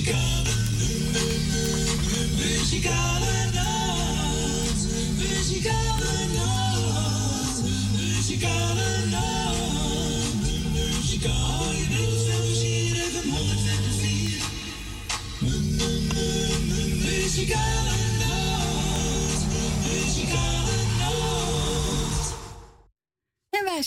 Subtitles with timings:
[0.00, 0.54] Muzikale,
[2.38, 3.29] muzikale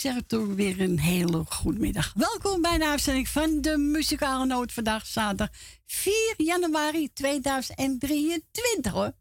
[0.03, 2.13] Wij zeggen toch weer een hele goede middag.
[2.15, 4.71] Welkom bij de uitzending van de Muzikale Noot.
[4.73, 5.49] Vandaag zaterdag
[5.85, 9.11] 4 januari 2023 hoor.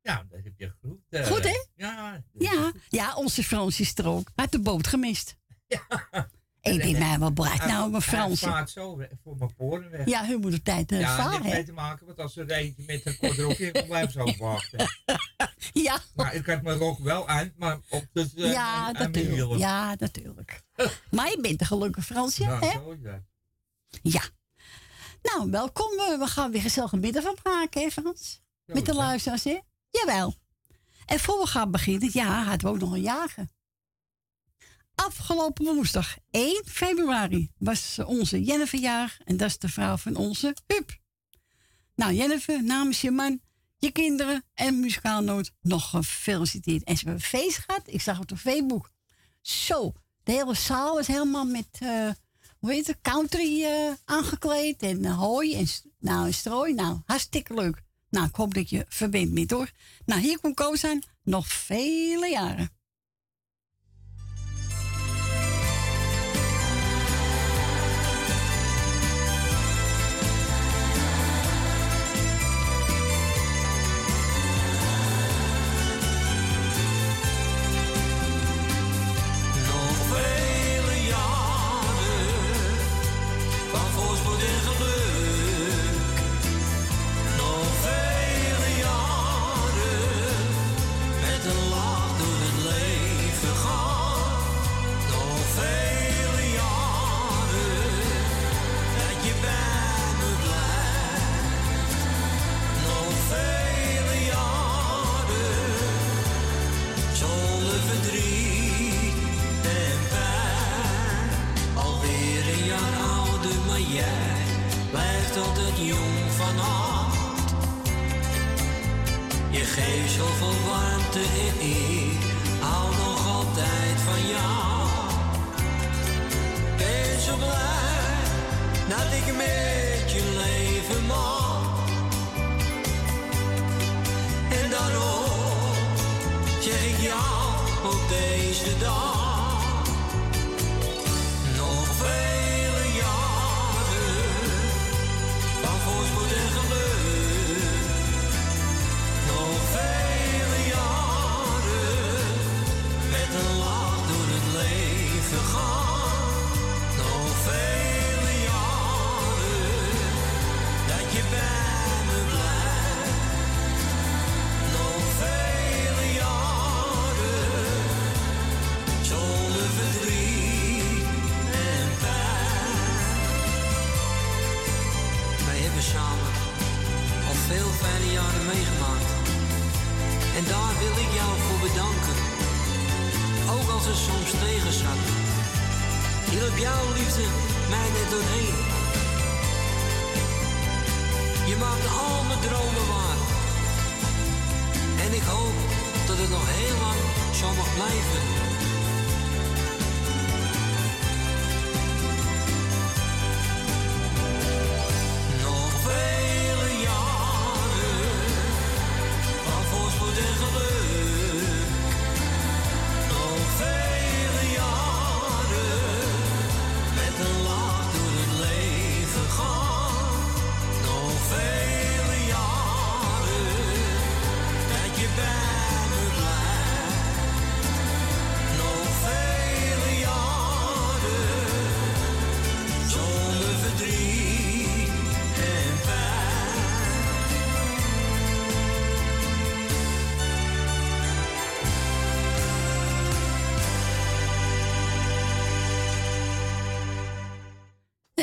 [0.00, 0.98] Ja, dat heb je goed.
[1.08, 1.64] eh, Goed, hè?
[1.74, 2.24] Ja.
[2.38, 4.30] Ja, ja onze Frans is er ook.
[4.34, 5.36] Uit de boot gemist.
[6.62, 7.56] Ik denk mij wel blij.
[7.56, 8.40] Nou, mijn Frans.
[8.40, 10.06] Vaart zo voor mijn poren weg.
[10.08, 12.36] Ja, hun moet op tijd eh, ja, dat varen, heeft mee te maken, want als
[12.36, 14.78] er eentje met een kort rokje komt, blijven ze ook wachten.
[15.72, 15.98] Ja.
[16.14, 19.60] Nou, ik had mijn rok wel aan, maar op de uh, Ja, aan natuurlijk.
[19.60, 20.62] Ja, natuurlijk.
[21.10, 22.70] Maar je bent een gelukkige Fransje, Ja, hè?
[22.70, 23.20] zo dat.
[24.02, 24.22] Ja.
[25.22, 25.98] Nou, welkom.
[25.98, 28.42] eh, We gaan weer gezellig een middag van maken, hè Frans?
[28.66, 29.58] Zo Met de luisteraars, hè?
[29.90, 30.34] Jawel.
[31.06, 33.50] En voor we gaan beginnen, ja, hadden we ook nog een jagen.
[35.06, 39.20] Afgelopen woensdag, 1 februari, was onze jarig.
[39.24, 40.98] En dat is de vrouw van onze Huub.
[41.94, 43.40] Nou, Jennifer, namens je man,
[43.76, 46.84] je kinderen en muzikaal noot nog gefeliciteerd.
[46.84, 47.82] En ze hebben een feest gehad.
[47.84, 48.90] Ik zag het op Facebook.
[49.40, 49.92] Zo,
[50.22, 52.10] de hele zaal was helemaal met, eh,
[52.58, 54.82] hoe heet het, country eh, aangekleed.
[54.82, 55.66] En eh, hooi en,
[55.98, 56.74] nou, en strooi.
[56.74, 57.82] Nou, hartstikke leuk.
[58.10, 59.70] Nou, ik hoop dat je verbindt met hoor.
[60.04, 61.00] Nou, hier komt Koos aan.
[61.22, 62.79] Nog vele jaren.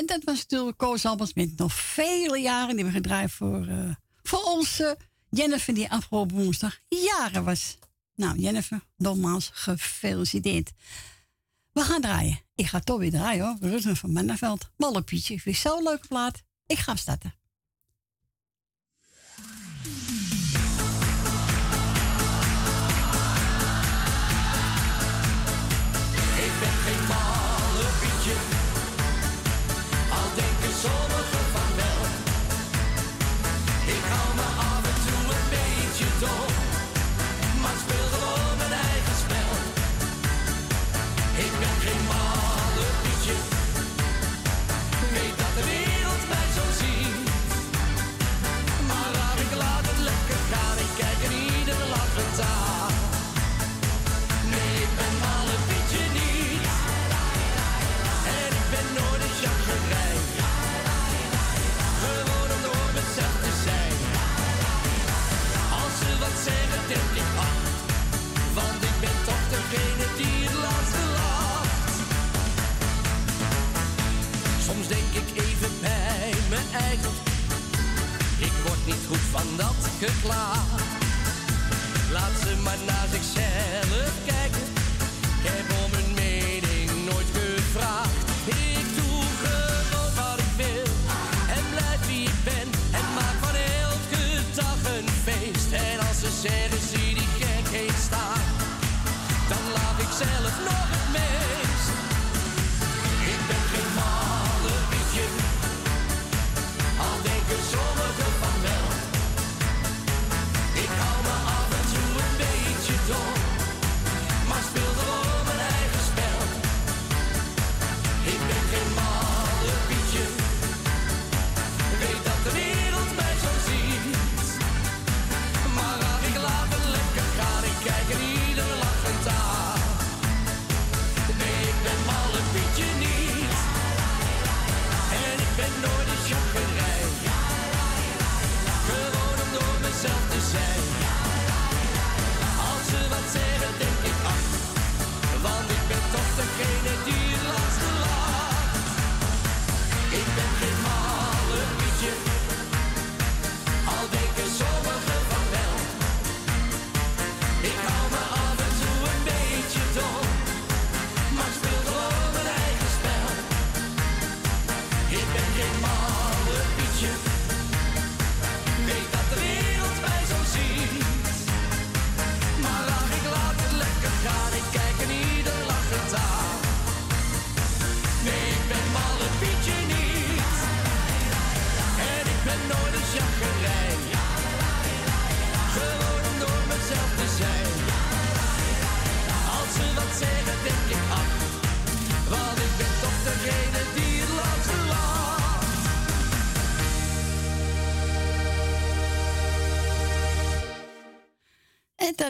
[0.08, 2.76] Dat was natuurlijk Koos Albers met nog vele jaren.
[2.76, 3.90] Die we gedraaid voor, eh,
[4.24, 4.98] voor onze
[5.30, 7.78] Jennifer, die afgelopen woensdag jaren was.
[8.16, 10.72] Nou, Jennifer, nogmaals gefeliciteerd.
[11.72, 12.40] We gaan draaien.
[12.56, 13.70] Ik ga toch weer draaien hoor.
[13.70, 14.70] Rutten van Manneveld.
[14.78, 15.34] Malle Pietje.
[15.34, 16.42] Ik vind zo'n leuke plaat.
[16.66, 17.34] Ik ga starten.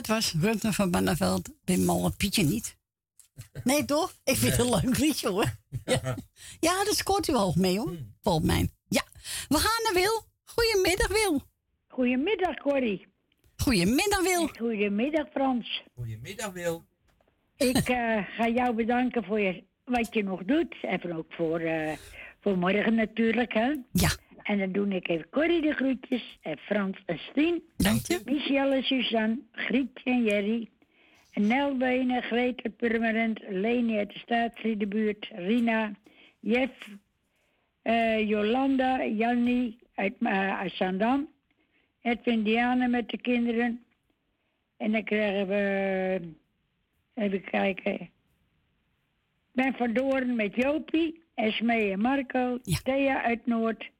[0.08, 2.76] Dat was Rutger van Banneveld, de malle Pietje niet.
[3.64, 4.14] Nee, toch?
[4.24, 5.56] Ik vind het een leuk liedje, hoor.
[5.84, 6.16] Ja,
[6.60, 7.96] ja dat scoort u hoog mee, hoor.
[8.22, 8.68] Volgens mij.
[8.88, 9.02] Ja,
[9.48, 10.22] we gaan naar Wil.
[10.44, 11.42] Goedemiddag, Wil.
[11.88, 13.06] Goedemiddag, Corrie.
[13.56, 14.48] Goedemiddag, Wil.
[14.48, 15.82] Goedemiddag, Frans.
[15.94, 16.84] Goedemiddag, Wil.
[17.56, 20.74] Ik eh, ga jou bedanken voor je, wat je nog doet.
[20.82, 21.96] En ook voor, eh,
[22.40, 23.74] voor morgen natuurlijk, hè.
[23.92, 24.10] Ja.
[24.48, 26.38] En dan doe ik even Corrie de groetjes.
[26.42, 27.62] En Frans en Stien.
[27.76, 28.20] Dank je.
[28.24, 29.38] Michelle en Suzanne.
[29.52, 30.68] Grietje en Jerry.
[31.32, 33.40] En Nelbenen, Greta Purmerend.
[33.48, 35.28] Leni uit de Staatsriedenbuurt.
[35.34, 35.92] Rina.
[36.40, 36.88] Jeff.
[37.82, 39.04] eh, Jolanda.
[39.04, 41.28] Jannie uit, uh, uit Zandam.
[42.02, 43.84] Edwin Diane met de kinderen.
[44.76, 46.20] En dan krijgen we...
[47.14, 48.10] Even kijken.
[49.52, 51.22] Ben van Doorn met Jopie.
[51.34, 52.58] Esmee en Marco.
[52.82, 53.90] Thea uit Noord.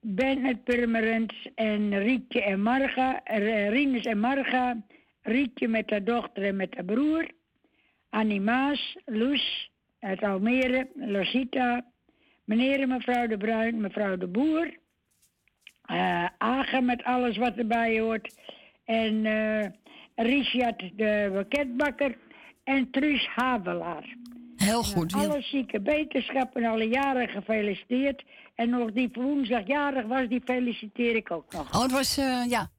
[0.00, 1.32] Ben uit Purmerend.
[1.54, 3.24] En Rietje en Marga.
[3.24, 4.76] eh, Rinus en Marga.
[5.22, 7.28] Rietje met haar dochter en met haar broer.
[8.10, 8.96] Annie Maas.
[9.04, 10.88] Loes uit Almere.
[10.94, 11.84] Losita.
[12.44, 13.80] Meneer en mevrouw de Bruin.
[13.80, 14.78] Mevrouw de Boer.
[16.38, 18.34] Agen met alles wat erbij hoort.
[18.84, 19.66] En eh
[20.14, 22.16] Richard de waketbakker.
[22.64, 24.16] En Truus Havelaar.
[24.56, 25.30] Heel goed, Wil.
[25.30, 28.24] Alle zieke wetenschappen alle jaren gefeliciteerd.
[28.60, 31.74] En nog die woensdag jarig was, die feliciteer ik ook nog.
[31.74, 32.70] Oh, het was, eh, ja,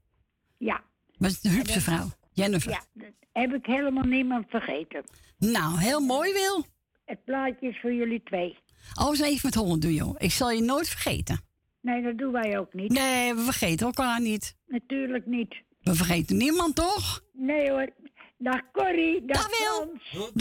[0.58, 0.82] Ja,
[1.18, 2.08] was de hupse vrouw.
[2.34, 2.72] Jennifer.
[2.72, 5.04] ja, dat heb ik helemaal niemand vergeten.
[5.38, 6.66] Nou, heel mooi, Wil.
[7.06, 8.58] Het plaatje is voor jullie twee.
[9.02, 10.16] Oh, eens even met Holland doen, joh.
[10.18, 11.40] Ik zal je nooit vergeten.
[11.82, 12.92] Nee, dat doen wij ook niet.
[12.92, 14.56] Nee, we vergeten elkaar niet.
[14.68, 15.56] Natuurlijk niet.
[15.80, 17.22] We vergeten niemand, toch?
[17.34, 17.90] Nee hoor.
[18.38, 20.32] Dag Corrie, dag, Dag, Wil.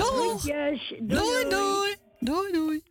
[1.01, 1.97] Doei, doei.
[2.19, 2.83] Doei, doei.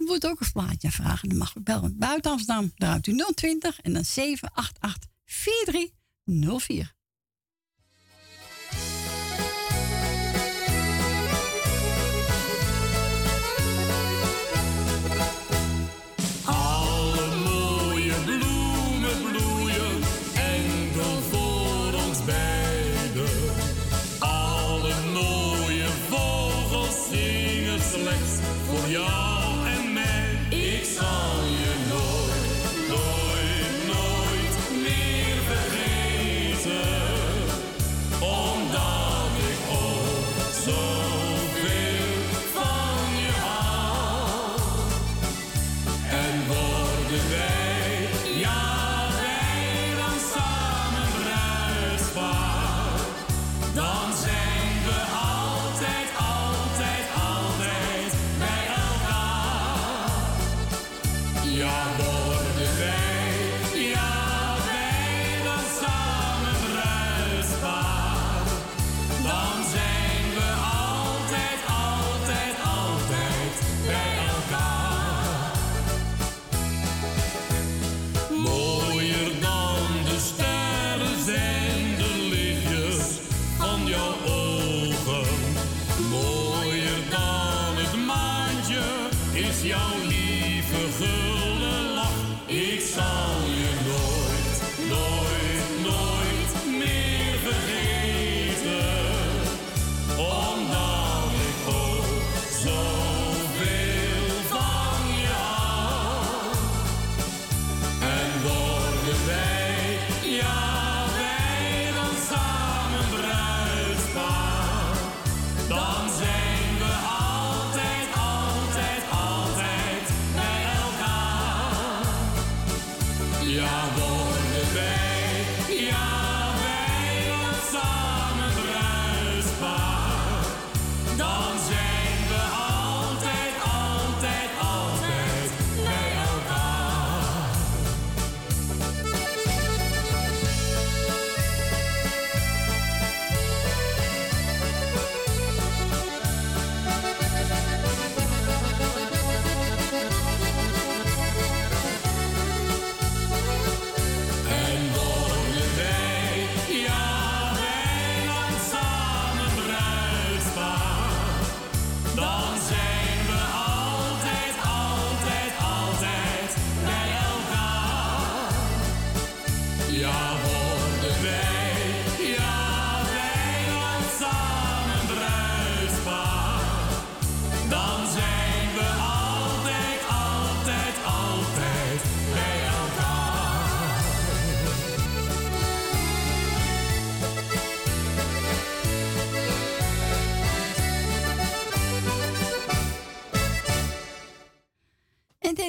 [0.00, 1.28] En moet ook een plaatje vragen.
[1.28, 1.98] Dan mag u bellen.
[1.98, 6.98] Buiten Amsterdam, draait u 020 en dan 788 4304.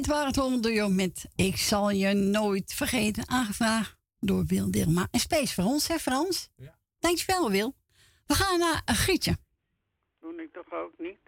[0.01, 3.29] Dit waren het met Ik zal je nooit vergeten.
[3.29, 5.07] Aangevraagd door Wil Dirma.
[5.11, 6.49] En space voor ons, hè Frans?
[6.55, 6.75] Ja.
[6.99, 7.75] Dankjewel, Wil.
[8.25, 9.37] We gaan naar een Grietje.
[10.19, 11.19] Doe ik toch ook niet?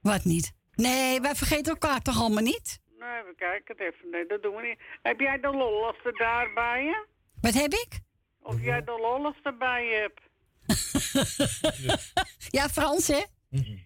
[0.00, 0.52] Wat niet?
[0.74, 2.80] Nee, wij vergeten elkaar toch allemaal niet?
[2.98, 4.10] Nee, we kijken het even.
[4.10, 4.78] Nee, dat doen we niet.
[5.02, 7.06] Heb jij de lolligste daar bij je?
[7.40, 8.00] Wat heb ik?
[8.42, 10.20] Of jij de lolligste bij je hebt?
[12.50, 13.22] Ja, Frans, hè?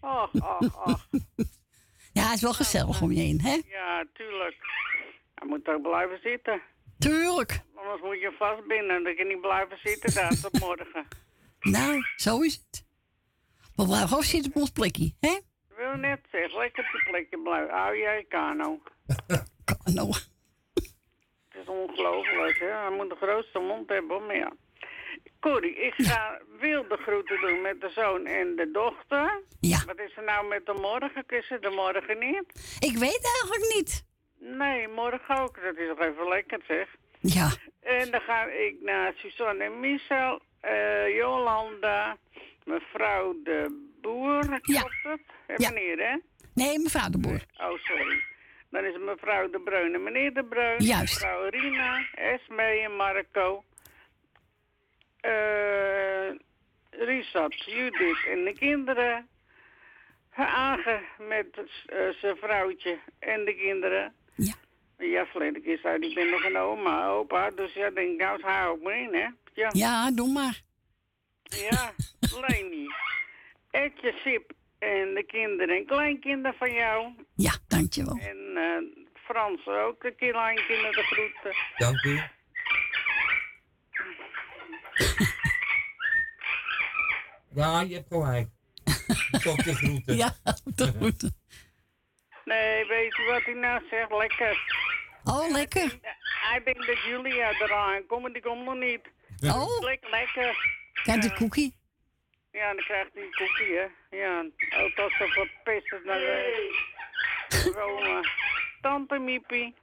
[0.01, 1.07] Och, och, och.
[2.19, 3.57] Ja, het is wel gezellig om je heen, hè?
[3.69, 4.57] Ja, tuurlijk.
[5.35, 6.63] Hij moet toch blijven zitten.
[6.99, 7.61] Tuurlijk.
[7.75, 9.03] Anders moet je vastbinden.
[9.05, 11.07] Dan kan je niet blijven zitten daar tot morgen.
[11.61, 12.85] Nou, zo is het.
[13.77, 15.35] We blijven gewoon zitten op ons plekje, hè?
[15.71, 17.75] Ik wil net zeggen, lekker op je plekje blijven.
[17.75, 18.83] Hou jij kano.
[19.69, 20.07] Kano.
[21.49, 22.67] Het is ongelooflijk, hè.
[22.67, 24.53] Hij moet de grootste mond hebben, maar ja.
[25.41, 29.43] Corrie, ik ga wilde groeten doen met de zoon en de dochter.
[29.61, 29.79] Ja.
[29.87, 31.25] Wat is er nou met de morgen?
[31.27, 32.77] Het de morgen niet?
[32.81, 34.05] Ik weet eigenlijk niet.
[34.39, 35.63] Nee, morgen ook.
[35.63, 36.89] Dat is nog even lekker, zeg.
[37.21, 37.49] Ja.
[37.83, 42.17] En dan ga ik naar Suzanne en Michel, eh, Jolanda,
[42.65, 44.83] mevrouw de Boer, Ja.
[45.03, 45.21] het?
[45.47, 45.71] En Ja.
[45.71, 46.17] meneer, hè?
[46.55, 47.41] Nee, mevrouw de Boer.
[47.61, 48.23] Oh, sorry.
[48.71, 50.85] Dan is het mevrouw de Bruin en meneer de Bruin.
[50.85, 51.15] Juist.
[51.15, 53.65] Mevrouw Rina, Esme en Marco.
[55.29, 56.37] Eh
[56.91, 59.29] Richard, Judith en de kinderen.
[60.35, 61.47] Aange met
[61.87, 64.15] eh, zijn vrouwtje en de kinderen.
[64.35, 64.55] Ja.
[64.99, 67.51] Ja, verleden keer zei die ik ben nog een oma, opa.
[67.51, 69.27] Dus ja, denk ik, nou, haar ook maar in, hè?
[69.55, 70.61] Ja, Ja, doe maar.
[71.43, 71.93] ja
[72.47, 72.87] Leni.
[73.71, 77.15] Etje, Sip en de kinderen en kleinkinderen van jou.
[77.35, 78.19] Ja, dankjewel.
[78.23, 81.55] En eh Frans ook, de kleinkinderen de groeten.
[81.77, 82.21] Dank u.
[87.55, 88.49] Ja, je hebt gelijk.
[89.45, 90.17] Tot de groeten.
[90.17, 90.35] Ja,
[90.65, 91.31] dat goed.
[92.45, 94.11] Nee, weet je wat hij nou zegt?
[94.13, 94.59] Lekker.
[95.25, 95.99] Oh, lekker.
[96.51, 99.01] Hij denkt dat Julia eraan komt, maar die komt nog niet.
[99.41, 100.57] Oh, Lekker, lekker.
[101.05, 101.77] kijk de koekie.
[102.53, 104.17] Ja, dan krijgt hij een koekje, hè.
[104.17, 104.39] Ja,
[104.85, 108.21] ook als ze verpist is naar de Roma.
[108.81, 109.75] Tante Miepie.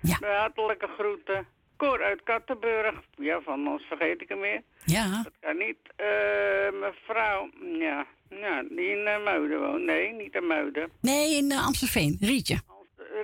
[0.00, 0.16] Ja.
[0.18, 1.46] De hartelijke groeten.
[1.82, 2.94] Cor uit Kattenburg.
[3.16, 4.62] Ja, van ons vergeet ik hem weer.
[4.84, 5.78] Ja, Dat kan niet.
[5.96, 9.82] Eh, mevrouw, ja, ja, die in uh, Muiden woont.
[9.82, 10.90] Nee, niet in Muiden.
[11.00, 12.16] nee, in uh, Amstelveen.
[12.20, 12.60] Rietje.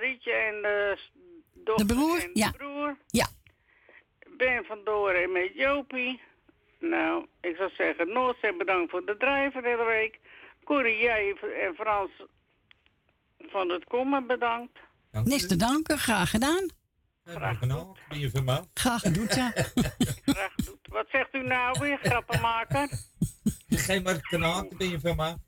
[0.00, 0.98] Rietje en de
[1.54, 2.50] dochter De broer, en ja.
[2.50, 2.96] de broer.
[3.06, 3.26] Ja.
[4.36, 6.20] Ben vandoor en met Jopie.
[6.80, 10.18] Nou, ik zou zeggen, Noordzee bedankt voor de drijver de hele week.
[10.64, 12.10] Corrie, jij en Frans
[13.48, 14.78] van het komen bedankt.
[15.10, 16.77] Dank Niks te danken, graag gedaan.
[17.28, 17.96] Graag gedaan.
[18.08, 18.66] Ben je vermaakt?
[18.74, 19.50] Graag gedaan, ja.
[19.50, 20.78] Graag gedaan.
[20.82, 22.88] Wat zegt u nou weer, grappenmaker?
[23.68, 25.38] Geef maar kanaal, dan ben je vermaakt.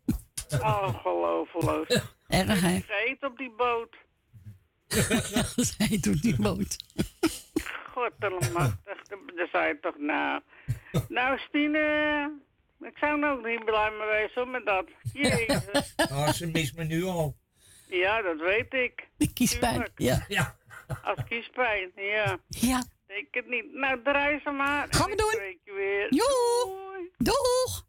[0.51, 2.03] Oh, gelooflijk.
[2.29, 2.81] Erg, hè?
[2.87, 3.97] Geet op die boot.
[5.77, 6.77] Zij doet die boot.
[7.93, 9.03] God, allemachtig.
[9.09, 10.43] Dan zei je toch nou.
[11.09, 12.39] Nou, Stine.
[12.81, 14.87] Ik zou nou ook niet blij mee wezen hoor, met dat.
[15.13, 15.95] Jezus.
[15.97, 17.37] Ah, ze mist me nu al.
[17.89, 19.09] Ja, dat weet ik.
[19.17, 19.73] De kiespijn.
[19.73, 19.99] Tuurlijk.
[19.99, 20.25] Ja.
[20.29, 20.59] Ja.
[21.05, 22.39] Als kiespijn, ja.
[22.49, 22.85] Ja.
[23.07, 23.73] Denk het niet.
[23.73, 24.87] Nou, draai ze maar.
[24.91, 25.75] Gaan we En ik doen.
[25.75, 26.09] weer.
[26.11, 27.11] Doei.
[27.19, 27.87] Doeg!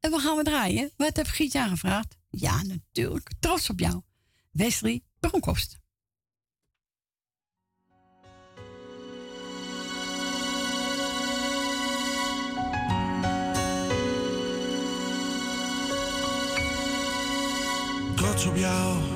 [0.00, 0.90] En we gaan we draaien.
[0.96, 2.16] Wat heb Gietje aangevraagd?
[2.30, 3.30] Ja, natuurlijk.
[3.40, 4.00] Trots op jou.
[4.52, 5.78] Wesley Bronkhorst.
[18.16, 19.15] trots op jou.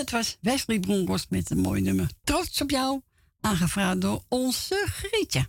[0.00, 2.10] Dat was Wesley Bronkhorst met een mooi nummer.
[2.24, 3.00] Trots op jou,
[3.40, 5.48] aangevraagd door onze Grietje.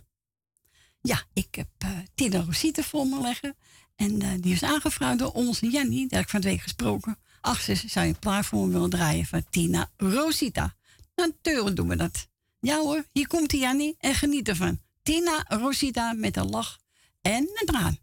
[1.00, 3.56] Ja, ik heb eh Tina Rosita voor me leggen.
[3.96, 7.18] En eh, die is aangevraagd door onze Jannie, daar heb ik van de week gesproken.
[7.40, 10.74] Ach, ze zou je plaat voor me willen draaien van Tina Rosita.
[11.14, 12.28] Natuurlijk doen we dat.
[12.60, 14.80] Ja hoor, hier komt die Jannie en geniet ervan.
[15.02, 16.78] Tina Rosita met een lach
[17.20, 17.98] en een traan.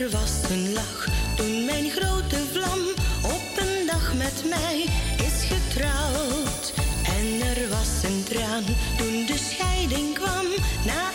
[0.00, 2.80] Er was een lach toen mijn grote vlam
[3.22, 4.84] op een dag met mij
[5.16, 6.72] is getrouwd.
[7.04, 8.64] En er was een traan
[8.96, 10.46] toen de scheiding kwam.
[10.84, 11.10] Na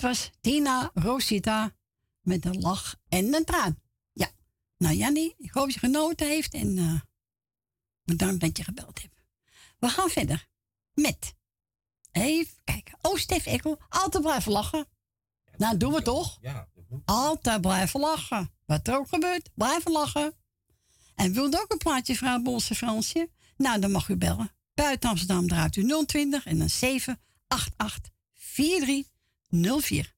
[0.00, 1.74] dat was Tina Rosita
[2.20, 3.78] met een lach en een traan.
[4.12, 4.30] Ja.
[4.78, 7.00] Nou, Jannie, ik hoop je genoten heeft en uh,
[8.04, 9.24] bedankt dat je gebeld hebt.
[9.78, 10.48] We gaan verder
[10.94, 11.34] met.
[12.12, 12.98] Even kijken.
[13.02, 14.86] Oh, Stef Ekkel, altijd blijven lachen.
[15.56, 16.38] Nou, doen we toch?
[16.40, 16.68] Ja,
[17.04, 18.50] altijd blijven lachen.
[18.66, 20.34] Wat er ook gebeurt, blijven lachen.
[21.14, 23.30] En wilde ook een plaatje vrouw Bolse Fransje?
[23.56, 24.52] Nou, dan mag u bellen.
[24.74, 28.12] Buiten Amsterdam draait u 020 en dan 788
[29.50, 30.12] 04.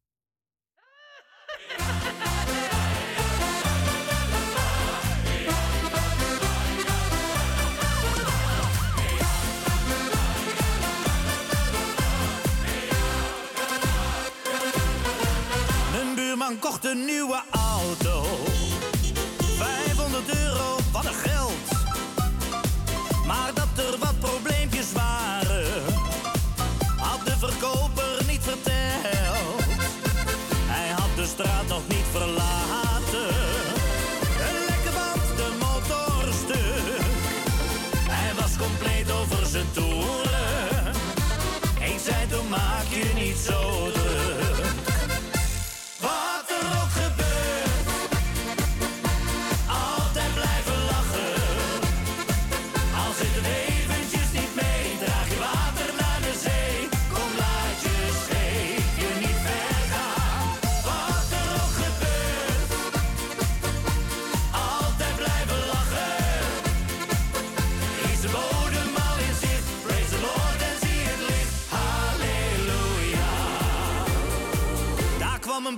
[15.90, 18.24] Mijn buurman kocht een nieuwe auto.
[19.58, 21.52] 500 euro, wat een geld.
[23.26, 24.51] Maar dat er wat problemen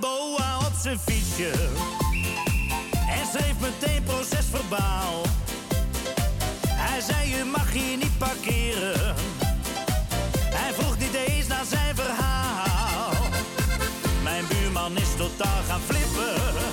[0.05, 1.51] boa op zijn fietsje.
[3.17, 5.21] En ze heeft meteen proces verbaal.
[6.67, 9.15] Hij zei je mag hier niet parkeren.
[10.59, 13.11] Hij vroeg niet eens naar zijn verhaal.
[14.23, 16.64] Mijn buurman is totaal gaan flippen.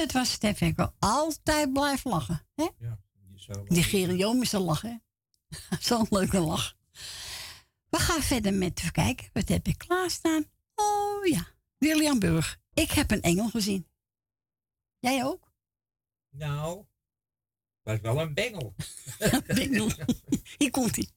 [0.00, 0.60] Het was Stef
[0.98, 2.46] Altijd blijf lachen.
[2.54, 2.68] Hè?
[2.78, 2.98] Ja,
[3.66, 4.96] Die Gerioom is een hè?
[5.80, 6.76] Zo'n leuke lach.
[7.88, 9.28] We gaan verder met even kijken.
[9.32, 10.44] Wat heb ik klaarstaan?
[10.74, 11.46] Oh ja,
[11.78, 12.58] William Burg.
[12.74, 13.86] Ik heb een engel gezien.
[14.98, 15.52] Jij ook?
[16.30, 16.84] Nou,
[17.82, 18.74] was wel een bengel.
[19.46, 19.90] bengel.
[20.58, 21.08] Hier komt hij.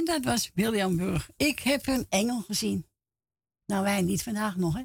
[0.00, 1.30] En dat was William Burg.
[1.36, 2.86] Ik heb een engel gezien.
[3.66, 4.82] Nou, wij niet vandaag nog, hè?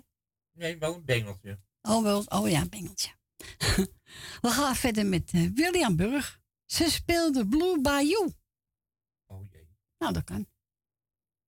[0.51, 1.59] Nee, wel een bengeltje.
[1.81, 3.15] Oh, wel, oh ja, een bengeltje.
[4.41, 6.41] We gaan verder met uh, William Burg.
[6.65, 8.33] Ze speelde Blue Bayou.
[9.25, 9.77] Oh jee.
[9.97, 10.47] Nou, dat kan.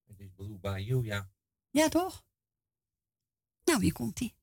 [0.04, 1.30] Het is Blue Bayou, ja.
[1.70, 2.24] Ja, toch?
[3.64, 4.36] Nou, hier komt-ie.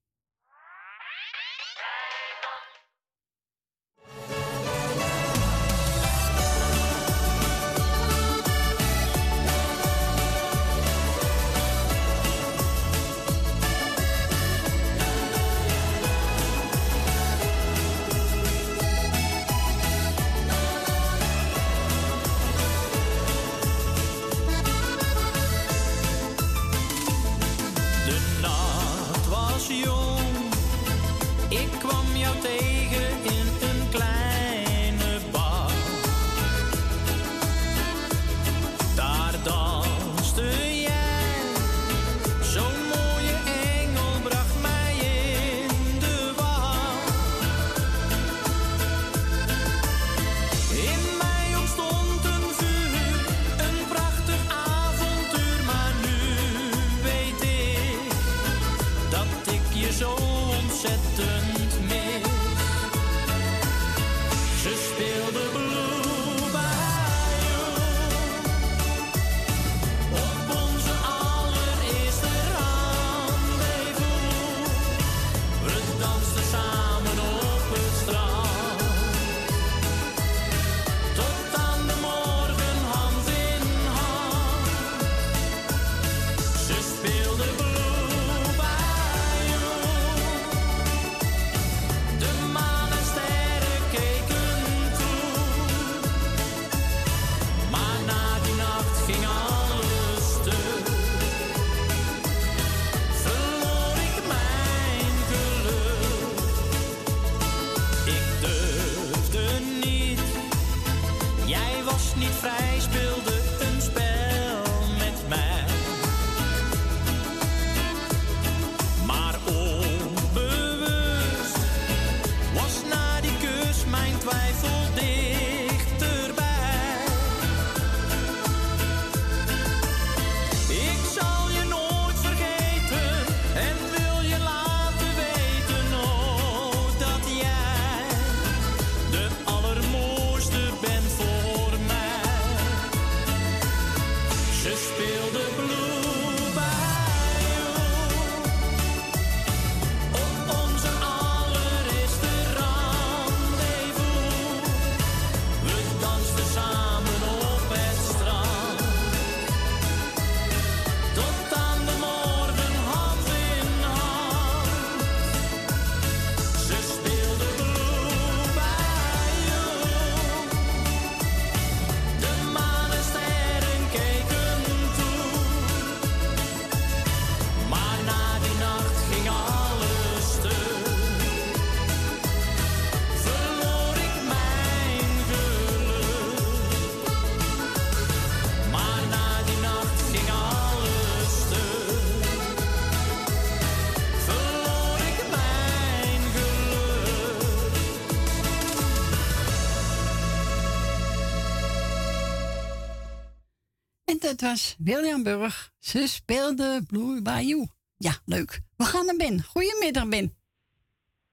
[204.46, 205.72] Was William Burg.
[205.80, 207.68] Ze speelde Blue Bayou.
[207.98, 208.62] Ja, leuk.
[208.78, 209.44] We gaan naar Ben.
[209.44, 210.34] Goedemiddag, Ben.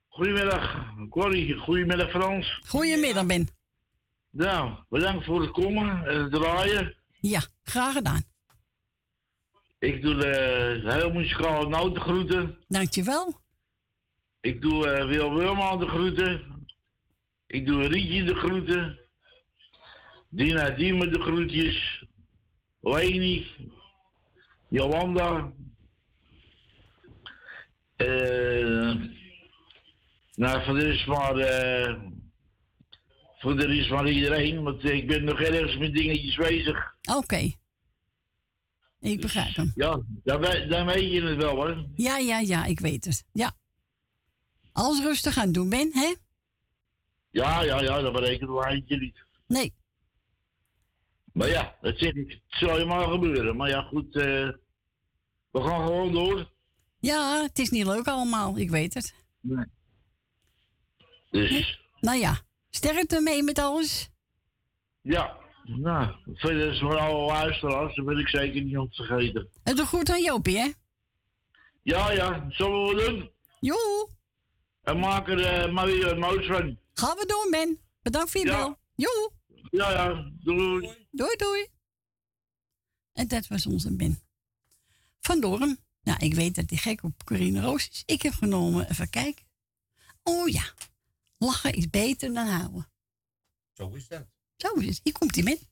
[0.08, 1.56] Goedemiddag, Corrie.
[1.56, 2.60] Goedemiddag, Frans.
[2.66, 3.48] Goedemiddag, Ben.
[4.30, 6.94] Nou, bedankt voor het komen en het draaien.
[7.20, 8.22] Ja, graag gedaan.
[9.78, 12.58] Ik doe de heel muzikale noot de groeten.
[12.68, 13.40] Dankjewel.
[14.40, 16.66] Ik doe eh, Wil Wilma de groeten.
[17.46, 18.98] Ik doe Rietje de groeten.
[20.28, 22.01] Dina Diemen de groetjes.
[22.83, 23.47] Leni.
[24.68, 25.53] Jolanda.
[27.97, 28.95] Eh
[30.35, 31.37] nou, voor de rest maar...
[31.37, 31.95] eh
[33.39, 36.95] voor de rest maar iedereen, want ik ben nog ergens met dingetjes bezig.
[37.16, 37.51] Oké.
[39.01, 39.72] Ik begrijp hem.
[39.74, 41.87] Ja, dan, we- dan weet je het wel hoor.
[41.95, 43.24] Ja, ja, ja, ik weet het.
[43.33, 43.53] Ja.
[44.72, 46.14] Alles rustig aan doen, Ben, hè?
[47.30, 49.24] Ja, ja, ja, dat berekent wel eindje niet.
[49.47, 49.72] Nee.
[51.33, 53.57] Maar ja, dat zeg ik, het zal je maar gebeuren.
[53.57, 54.49] Maar ja, goed, eh,
[55.51, 56.51] we gaan gewoon door.
[56.99, 59.14] Ja, het is niet leuk allemaal, ik weet het.
[59.41, 59.64] Nee.
[61.30, 64.11] Dus, Nou ja, sterkte mee met alles.
[65.01, 69.49] ja, nou, verder is alle luisteraars, dat wil ik zeker niet om te vergeten.
[69.62, 70.70] En doe goed aan Jopie, hè?
[71.83, 73.30] Ja, ja, zullen we doen?
[73.61, 74.09] Joe.
[74.83, 76.78] En maak er eh, maar weer een moos van.
[76.95, 77.78] Gaan we doen, Ben.
[78.03, 78.57] Bedankt voor je Ja.
[78.57, 78.76] bel.
[78.95, 79.30] Joe.
[79.70, 80.91] Ja, ja, doei.
[81.14, 81.66] Doei, doei.
[83.12, 84.20] En dat was onze Ben.
[85.20, 85.78] Van Doorn.
[86.02, 88.02] Nou, ik weet dat hij gek op Corine Roos is.
[88.06, 89.44] Ik heb genomen, even kijken.
[90.22, 90.74] Oh ja,
[91.38, 92.92] lachen is beter dan houden.
[93.72, 94.26] Zo is dat.
[94.56, 95.00] Zo is het.
[95.02, 95.70] Hier komt hij met.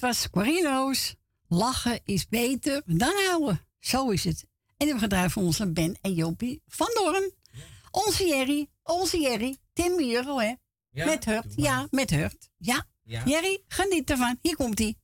[0.00, 1.14] Het was Corino's.
[1.48, 3.66] Lachen is beter dan huilen.
[3.80, 4.46] Zo is het.
[4.76, 7.32] En we gaan draaien voor onze Ben en Jopie van Doorn.
[7.90, 10.54] Onze Jerry, onze Jerry, Tim Euro, hè?
[10.90, 12.48] Ja, met Hurt, ja, met Hurt.
[12.56, 12.86] Ja.
[13.02, 13.22] Ja.
[13.24, 14.38] Jerry, geniet ervan.
[14.42, 14.96] Hier komt hij.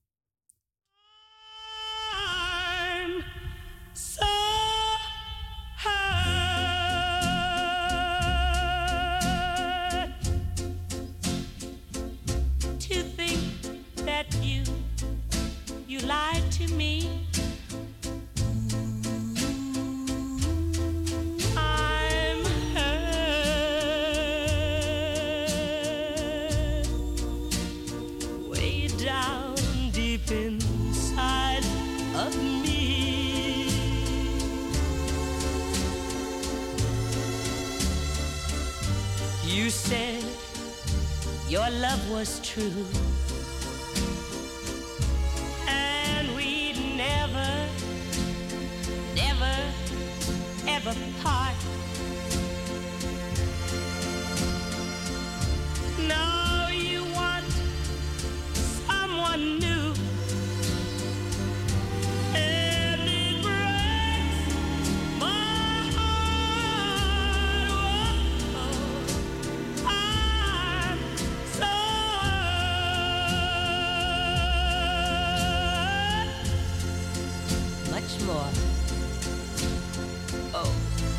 [41.66, 42.86] Your love was true,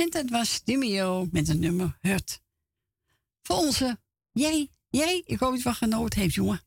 [0.00, 2.42] En dat was Dimio met het nummer Hurt.
[3.42, 3.98] Voor onze
[4.32, 4.68] Jerry.
[4.90, 6.60] Ik hoop dat je wat genoten heeft, jongen.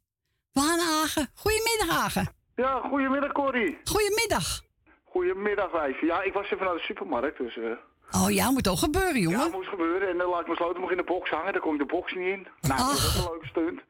[0.51, 1.28] We naar Hagen.
[1.34, 2.28] Goedemiddag, Hagen.
[2.55, 3.78] Ja, goedemiddag Corrie.
[3.84, 4.61] Goedemiddag.
[5.03, 6.05] Goedemiddag wijfje.
[6.05, 7.57] Ja, ik was even naar de supermarkt, dus...
[7.57, 9.39] eh Oh ja, moet toch gebeuren, jongen?
[9.39, 10.09] ja, moest gebeuren.
[10.09, 12.13] En dan laat ik mijn sleutel nog in de box hangen, dan komt de box
[12.13, 12.47] niet in.
[12.61, 13.82] Nou, dat is een leuke stunt.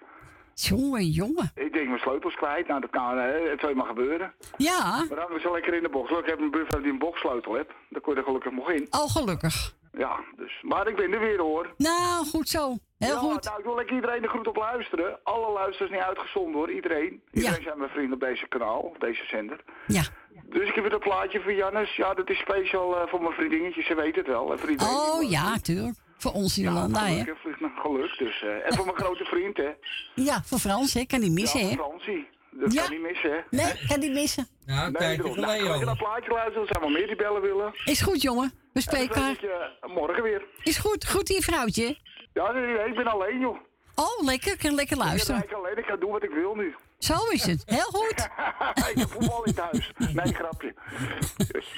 [0.53, 1.51] Jongen, jongen.
[1.55, 3.49] Ik denk mijn sleutels kwijt, nou dat kan, hè.
[3.49, 4.33] het zou maar gebeuren.
[4.57, 4.97] Ja.
[4.97, 6.11] Maar dan hangen ze lekker in de box.
[6.11, 7.69] Ik heb een buffel die een boxsleutel heeft.
[7.89, 8.87] Daar kon je er gelukkig nog in.
[8.89, 9.75] Oh, gelukkig.
[9.97, 10.59] Ja, dus.
[10.61, 11.73] Maar ik ben er weer hoor.
[11.77, 12.77] Nou, goed zo.
[12.97, 13.43] Heel ja, goed.
[13.43, 15.19] Nou, ik wil lekker iedereen er goed op luisteren.
[15.23, 17.21] Alle luisteraars niet uitgezonden hoor, iedereen.
[17.31, 19.59] Iedereen zijn mijn vrienden op deze kanaal, op deze zender.
[19.87, 20.03] Ja.
[20.45, 21.95] Dus ik heb weer een plaatje voor Jannes.
[21.95, 24.51] Ja, dat is speciaal eh, voor mijn vriendinnetje, ze weet het wel.
[24.51, 25.95] En voor iedereen die Oh ja, tuurlijk.
[26.17, 27.11] Voor ons Jolanda, hè?
[27.11, 28.41] Gelukkig, vliegt geluk dus.
[28.43, 29.69] eh, en voor mijn grote vriend, hè.
[30.15, 31.05] Ja, voor Frans, hè?
[31.05, 31.73] Kan niet missen, ja, hè?
[31.73, 32.27] Fransie.
[32.59, 32.81] Dat Ja.
[32.81, 33.39] kan niet missen, hè.
[33.49, 34.47] Nee, kan niet missen.
[34.65, 36.61] Nou, nee, kijk, nou, ik ga naar plaatje luisteren.
[36.61, 37.73] Er zijn wel meer die bellen willen.
[37.85, 38.53] Is goed, jongen.
[38.73, 39.37] We spreken elkaar.
[39.41, 40.45] je morgen weer.
[40.63, 41.07] Is goed.
[41.09, 41.97] Goed hier, vrouwtje.
[42.33, 43.57] Ja, nee, nee, ik ben alleen, joh.
[43.95, 44.51] Oh, lekker.
[44.53, 45.45] Ik kan lekker Ik ben luisteren.
[45.55, 45.77] alleen.
[45.77, 46.75] Ik ga doen wat ik wil nu.
[46.99, 47.63] Zo is het.
[47.65, 48.27] Heel goed.
[48.91, 49.91] ik heb voetbal in thuis.
[49.97, 50.73] Nee, grapje.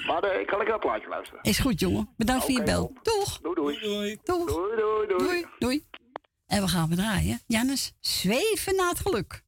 [0.06, 1.42] Maar eh, ik kan lekker naar het plaatje luisteren.
[1.42, 2.08] Is goed, jongen.
[2.16, 2.92] Bedankt voor je bel.
[3.02, 3.38] Doeg.
[3.40, 3.78] Doei, doei.
[3.80, 4.18] Doei.
[4.24, 4.46] Doeg.
[4.48, 5.18] Doei, doei, doei.
[5.24, 5.46] Doei.
[5.58, 5.84] Doei.
[6.46, 7.40] En we gaan we draaien.
[7.46, 9.42] Jannes, zweven naar het geluk.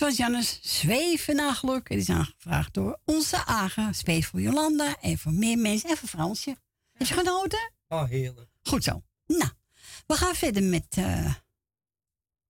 [0.00, 1.88] Was Jannes Zweven naar geluk.
[1.88, 3.92] Het is aangevraagd door onze Aga.
[3.92, 5.90] Zweef voor Jolanda en voor meer mensen.
[5.90, 6.56] En voor Fransje.
[6.92, 7.72] Heb je genoten?
[7.88, 8.50] Oh, heerlijk.
[8.62, 9.02] Goed zo.
[9.26, 9.50] Nou,
[10.06, 11.34] we gaan verder met eh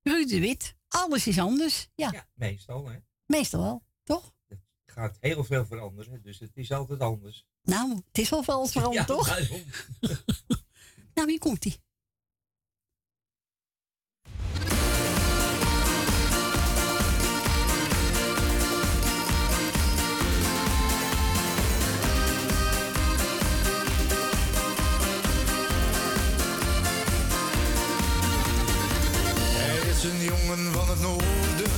[0.02, 0.74] Ruud de Wit.
[0.88, 1.88] Alles is anders.
[1.94, 2.96] Ja, Meestal, hè.
[3.26, 4.32] meestal wel, toch?
[4.48, 7.46] Er gaat heel veel veranderen, dus het is altijd anders.
[7.62, 9.26] Nou, het is wel veel veranderd, Ja, toch?
[11.14, 11.64] nou, hier komt
[30.02, 31.72] is een jongen van het noorden,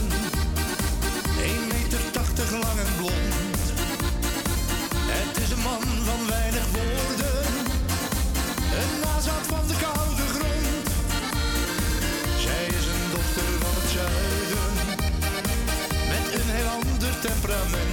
[1.43, 3.61] 1 meter 80 lang en blond.
[5.17, 7.45] Het is een man van weinig woorden,
[8.81, 10.89] een nazaat van de koude grond.
[12.45, 14.73] Zij is een dochter van het zuiden,
[16.13, 17.92] met een heel ander temperament.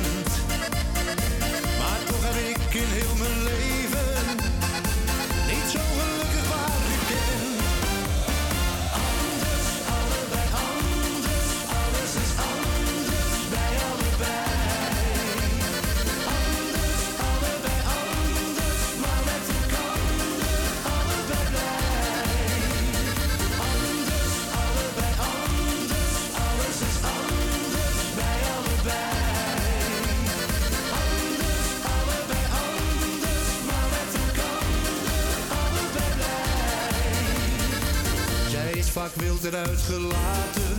[38.99, 40.77] Vaak wild eruit gelaten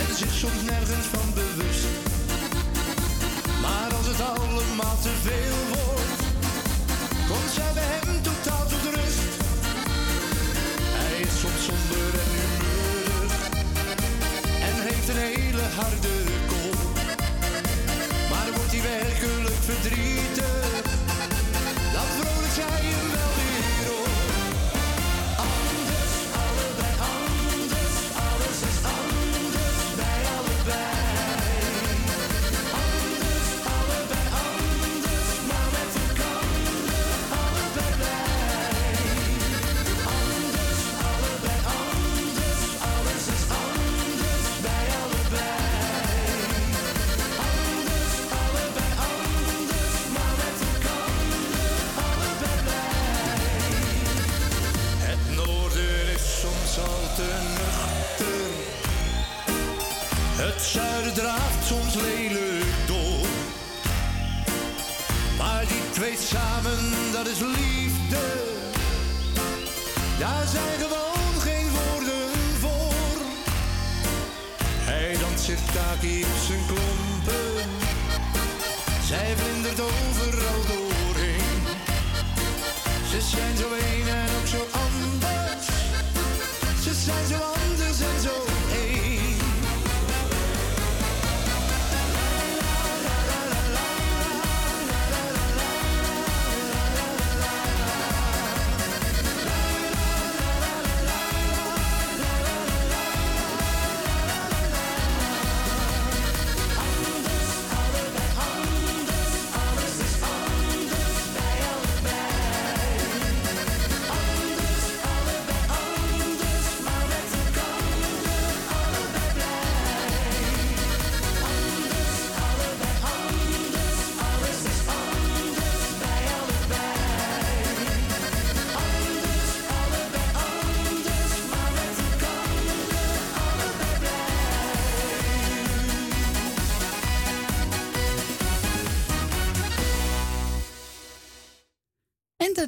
[0.00, 1.86] en zich soms nergens van bewust.
[3.62, 6.22] Maar als het allemaal te veel wordt,
[7.28, 9.32] komt zij bij hem totaal tot rust.
[10.98, 13.34] Hij is soms somber en humeurig
[14.68, 16.14] en heeft een hele harde
[16.50, 16.80] kop.
[18.30, 20.21] Maar wordt hij werkelijk verdrietig,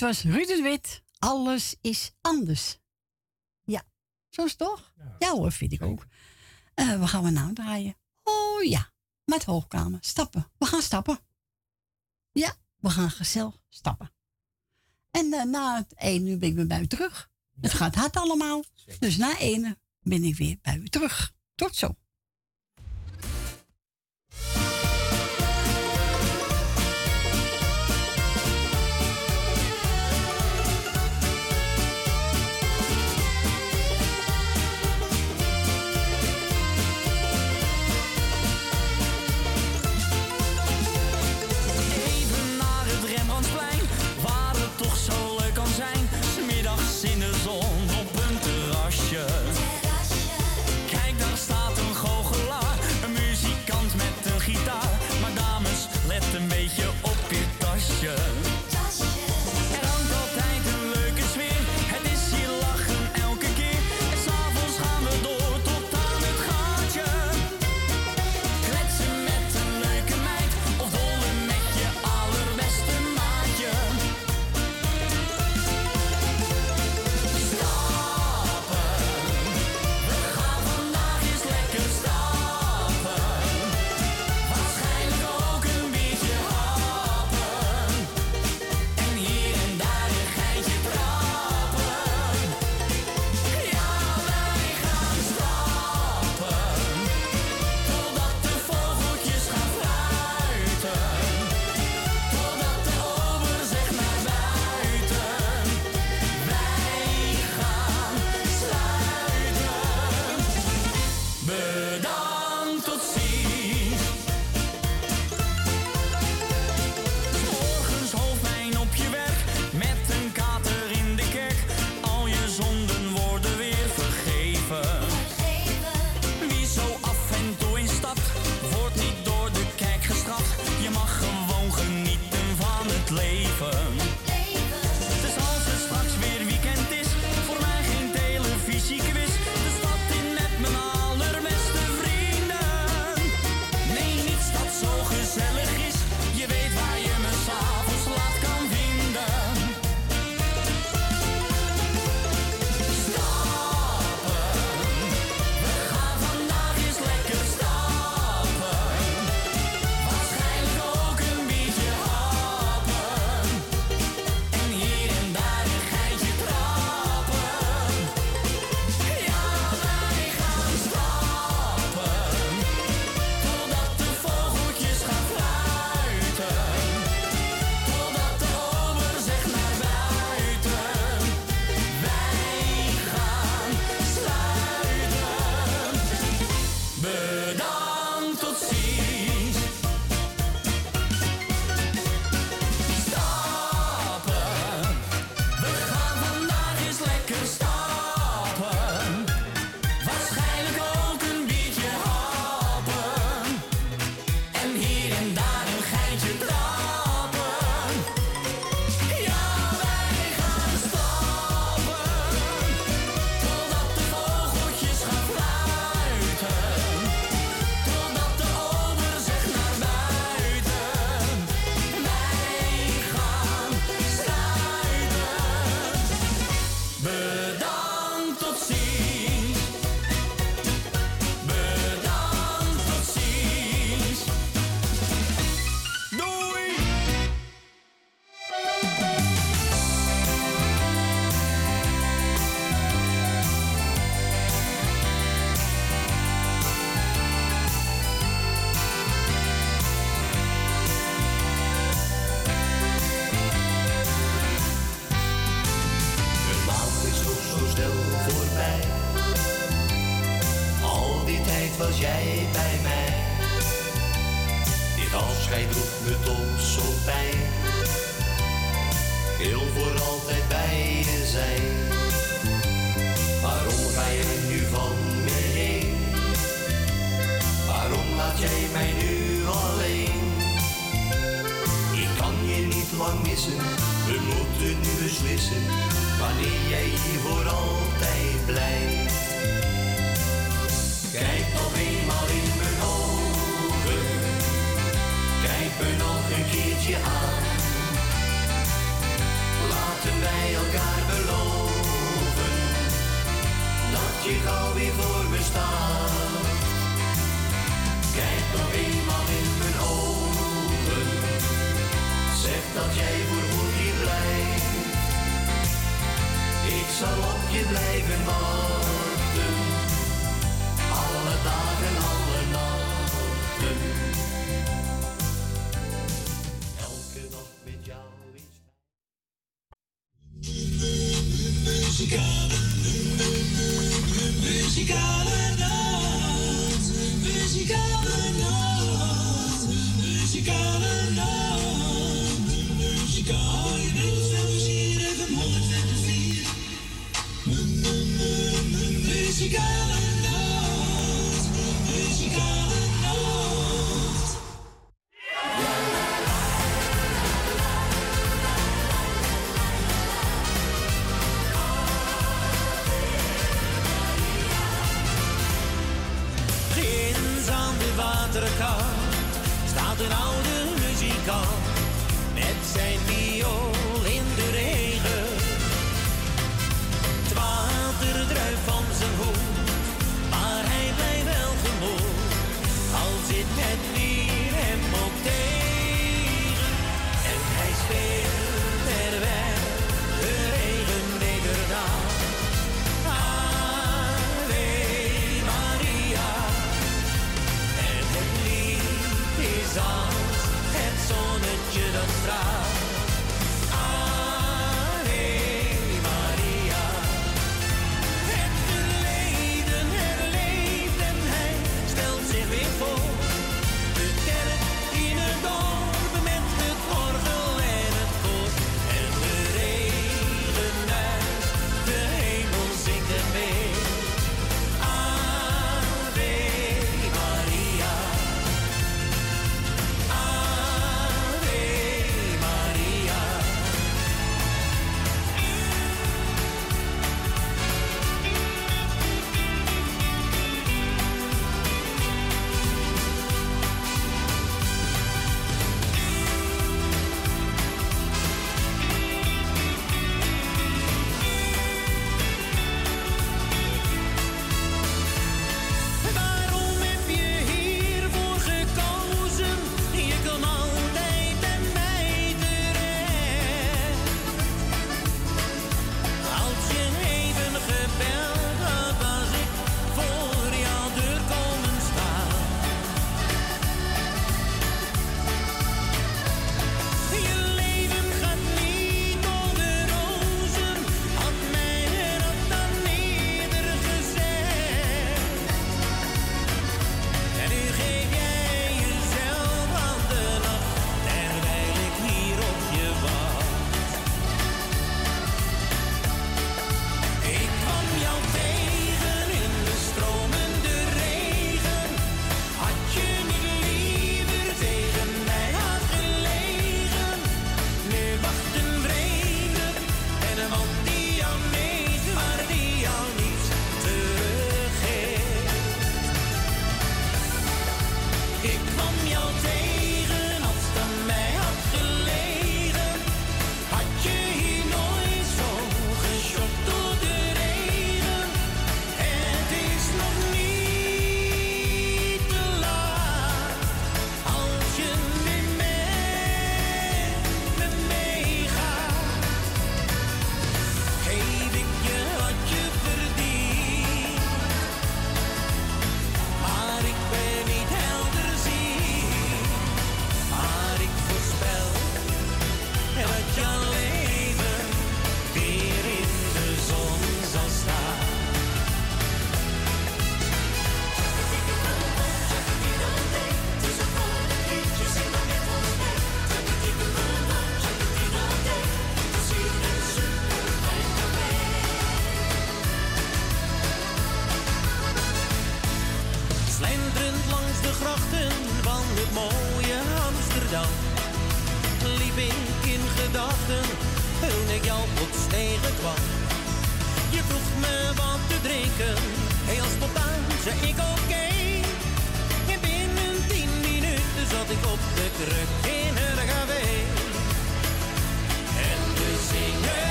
[0.00, 1.02] dat was Ruud de Wit.
[1.18, 2.78] Alles is anders.
[3.64, 3.82] Ja,
[4.28, 4.94] zo is het toch?
[5.18, 6.06] Ja, hoor, vind ik ook.
[6.74, 7.96] Waar gaan we nou draaien?
[8.22, 8.92] Oh ja,
[9.24, 9.98] met hoogkamer.
[10.02, 10.50] Stappen.
[10.58, 11.18] We gaan stappen.
[12.32, 14.12] Ja, we gaan gezellig stappen.
[15.10, 17.30] En eh, na het één uur ben ik weer bij u terug.
[17.60, 18.64] Het gaat hard allemaal.
[18.98, 21.32] Dus na één uur ben ik weer bij u terug.
[21.54, 21.96] Tot zo.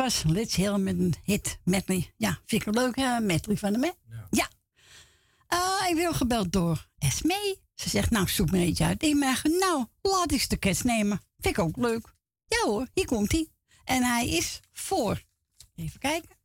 [0.00, 2.12] was Let's Hill met een hit medley.
[2.16, 4.26] Ja, vind ik een leuke eh, medley van de met Ja.
[4.30, 4.48] ja.
[5.46, 7.58] Eh, ik werd gebeld door Esme.
[7.74, 9.02] Ze zegt, nou, zoek me eentje uit.
[9.02, 11.20] Ik merk, nou, laat ik de kerst nemen.
[11.38, 12.14] Vind ik ook leuk.
[12.46, 13.48] Ja hoor, hier komt hij.
[13.84, 15.22] En hij is voor,
[15.74, 16.36] even kijken,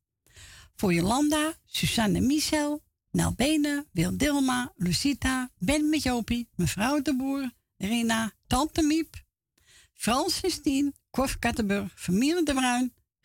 [0.75, 8.31] voor Jolanda, Susanne Michel, Nelbene, Wil Dilma, Lucita, Ben met Jopie, mevrouw de Boer, Rina,
[8.47, 9.23] Tante Miep,
[9.93, 12.93] Francis Dien, Korf Kattenburg, familie De Bruin,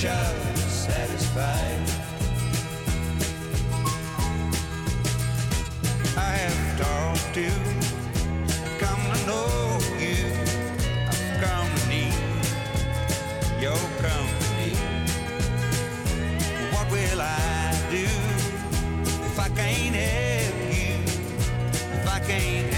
[0.00, 1.86] shot satisfied.
[6.16, 7.50] I have talked to,
[8.82, 10.24] come to know you.
[11.06, 12.14] I've come to need
[13.60, 14.72] your company.
[16.72, 18.06] What will I do
[19.28, 20.94] if I can't help you?
[21.98, 22.69] If I can't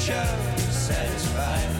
[0.00, 0.24] future
[0.70, 1.79] satisfied.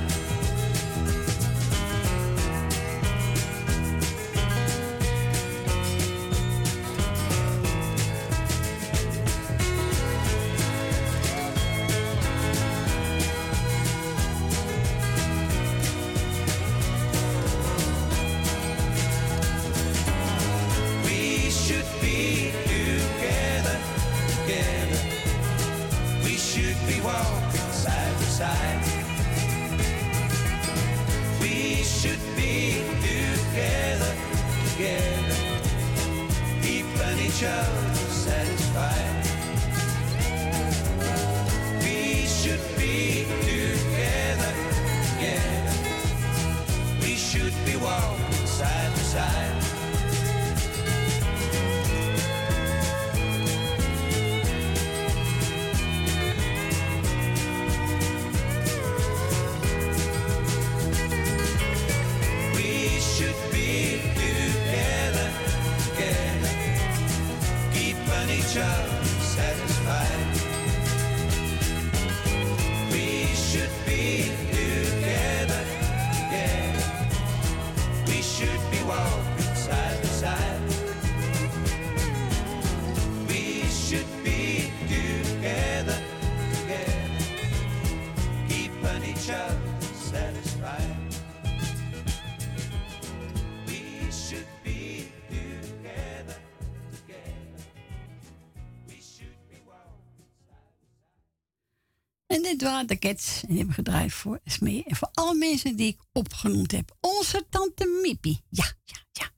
[102.87, 103.41] De Cats.
[103.43, 104.85] En die hebben gedraaid voor Smee.
[104.85, 106.97] En voor alle mensen die ik opgenoemd heb.
[107.01, 108.41] Onze tante Mippie.
[108.49, 109.31] Ja, ja, ja.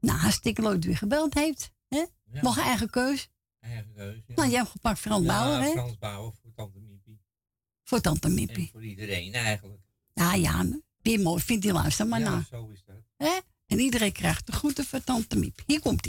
[0.00, 1.72] Nou, hartstikke leuk dat u gebeld heeft.
[1.88, 2.04] Hè?
[2.40, 3.28] Nog eigen keus.
[3.60, 4.22] Eigen keuze.
[4.26, 4.34] ja.
[4.34, 5.70] Nou, jij hebt gepakt Frans Ja, Bauer, hè?
[5.70, 7.20] Frans Bauer voor Tante Miepie.
[7.84, 8.68] Voor tante En Mippie.
[8.72, 9.80] voor iedereen eigenlijk.
[10.14, 10.66] Ja, ja.
[11.02, 11.42] Weer mooi.
[11.42, 12.44] Vindt hij luister maar ja, na.
[12.50, 12.96] zo is dat.
[13.16, 13.38] Hè?
[13.66, 15.62] En iedereen krijgt de groeten van tante Miep.
[15.66, 16.06] Hier komt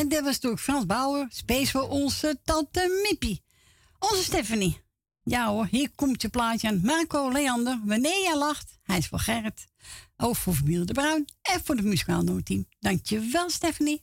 [0.00, 1.26] En dat was door Frans Bauer.
[1.30, 3.42] Space voor onze tante Mippie.
[3.98, 4.80] Onze Stephanie.
[5.22, 6.80] Ja hoor, hier komt je plaatje aan.
[6.82, 7.80] Marco Leander.
[7.84, 8.78] Wanneer jij lacht.
[8.82, 9.66] Hij is voor Gerrit.
[10.16, 11.24] Ook voor familie De Bruin.
[11.42, 12.66] en voor het muzikaal noodteam.
[12.78, 14.02] Dankjewel, Stephanie.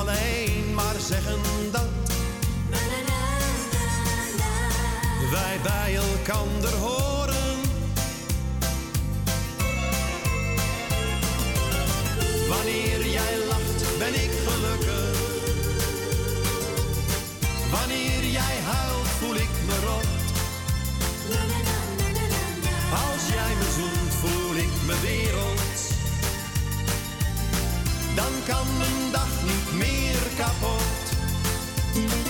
[0.00, 1.40] alleen maar zeggen
[1.72, 1.88] dat
[5.30, 7.58] wij bij elkander horen.
[12.48, 15.18] Wanneer jij lacht, ben ik gelukkig.
[17.70, 18.99] Wanneer jij huilt,
[28.20, 32.29] Dan kan mijn dag niet meer kapot.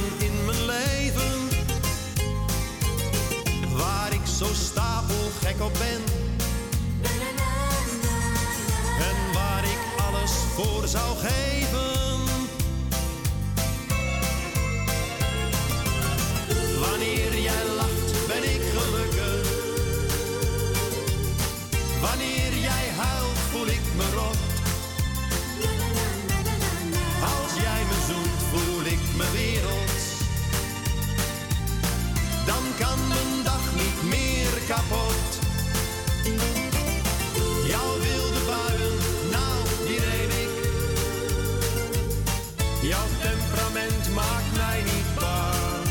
[4.41, 6.01] zo stapelgek op ben.
[8.99, 12.19] En waar ik alles voor zou geven.
[16.79, 18.00] Wanneer jij lacht,
[34.71, 35.29] kapot.
[37.71, 38.95] Jouw wilde buien,
[39.31, 39.57] nou,
[39.87, 40.53] die neem ik.
[42.81, 45.85] Jouw temperament maakt mij niet bang.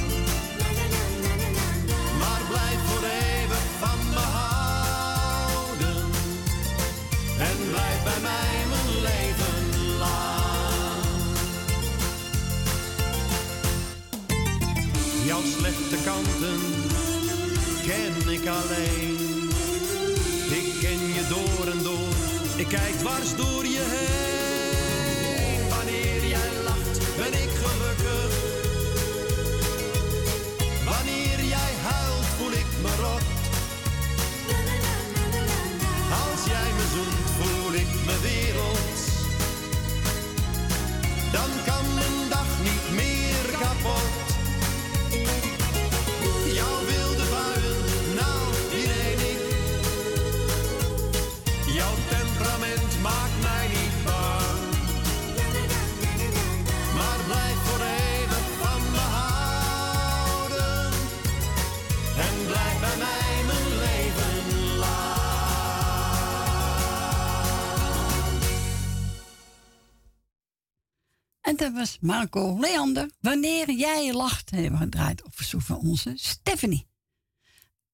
[2.20, 5.98] Maar blijf voor eeuwig van me houden.
[7.48, 9.59] En blijf bij mij mijn leven
[9.98, 11.02] lang.
[15.24, 16.39] Jouw slechte ken
[18.31, 19.19] ik alleen.
[20.51, 22.15] Ik ken je door en door,
[22.57, 24.39] ik kijk dwars door je heen.
[71.74, 73.10] Was Marco Leander.
[73.20, 76.86] Wanneer jij lacht, hebben we gedraaid op verzoek van onze Stephanie.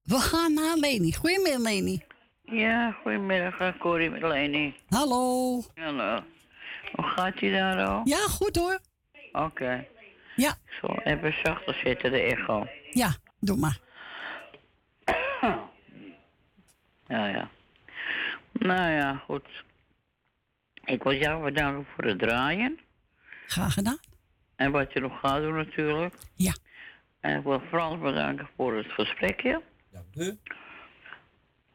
[0.02, 1.14] We gaan naar Leni.
[1.14, 2.02] Goedemiddag, Leni.
[2.42, 4.74] Ja, goedemiddag, eh, Corrie met Leni.
[4.88, 5.62] Hallo.
[5.74, 6.24] Hallo.
[6.92, 8.00] Hoe gaat ie daar al?
[8.04, 8.78] Ja, goed hoor.
[9.32, 9.86] Oké.
[10.36, 10.50] Ja.
[10.50, 12.66] Ik zal even zachter zitten, de echo.
[12.90, 13.78] Ja, doe maar.
[17.08, 17.50] Ja, ja.
[18.52, 19.64] Nou ja, goed.
[20.84, 22.78] Ik wil jou bedanken voor het draaien.
[23.46, 23.98] Graag gedaan.
[24.56, 26.14] En wat je nog gaat doen natuurlijk.
[26.34, 26.52] Ja.
[27.20, 29.62] En ik wil Frans bedanken voor het gesprekje.
[29.92, 30.38] Dank u.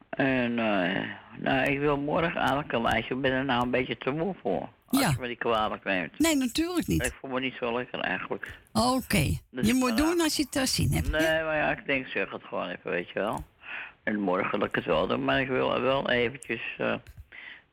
[0.10, 1.03] En eh,
[1.38, 3.15] nou, ik wil morgen eigenlijk een lijstje.
[3.15, 4.69] Ik ben er nou een beetje te moe voor.
[4.88, 5.10] Als Ja.
[5.10, 6.19] je me die kwalijk neemt.
[6.19, 7.06] Nee, natuurlijk niet.
[7.06, 8.57] Ik voel me niet zo lekker eigenlijk.
[8.73, 9.38] Oké.
[9.49, 11.10] Dus Je moet doen als je het eh, zin hebt.
[11.11, 13.43] Nee, maar ja, ik denk, zeg het gewoon even, weet je wel.
[14.03, 16.95] En morgen wil ik het wel doen, maar ik wil wel eventjes eh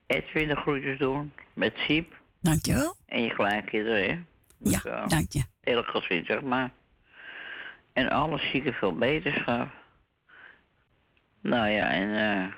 [0.06, 1.32] Edwin de groetjes doen.
[1.54, 2.17] Met Siep.
[2.40, 2.94] Dankjewel.
[3.06, 4.10] En je kleinkinderen, hè.
[4.10, 4.24] Ja,
[4.58, 5.42] Dus, eh, dank je.
[5.60, 6.70] Heel gezin, zeg maar.
[7.92, 9.68] En alles zieke veel beterschap.
[11.40, 12.54] Nou ja, en eh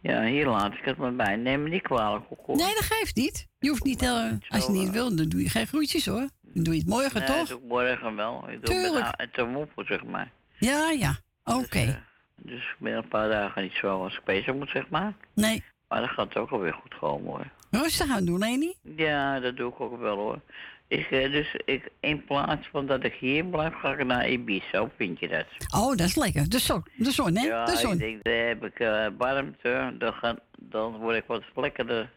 [0.00, 1.36] ja, hier laat ik het maar bij.
[1.36, 2.56] Neem me niet kwalijk, hoor.
[2.56, 3.46] Nee, dat geeft niet.
[3.58, 6.28] Je hoeft niet, eh, als je niet wil, dan doe je geen groetjes hoor.
[6.42, 7.36] Dan doe je het morgen nee, toch?
[7.38, 8.48] dat doe ik morgen wel.
[8.48, 9.06] Ik doe Tuurlijk.
[9.16, 10.30] het te voor, zeg maar.
[10.58, 11.16] Ja, ja.
[11.44, 12.02] Oké.
[12.36, 15.14] Dus ik ben een paar dagen niet zo als ik bezig moet, zeg maar.
[15.34, 15.64] Nee.
[15.88, 17.50] Maar dat gaat ook alweer goed komen, hoor.
[17.82, 18.74] Rustig aan doen, Leni.
[18.96, 20.40] Ja, dat doe ik ook wel, hoor.
[20.88, 24.78] Ik, eh, dus ik, in plaats van dat ik hier blijf, ga ik naar Ibiza.
[24.78, 25.46] Hoe vind je dat?
[25.74, 26.48] Oh, dat is lekker.
[26.48, 27.46] De zon, de zon hè?
[27.46, 27.96] Ja, de ik zon.
[27.96, 29.94] denk, daar heb ik eh, warmte.
[29.98, 32.10] Dan, gaan, dan word ik wat lekkerder.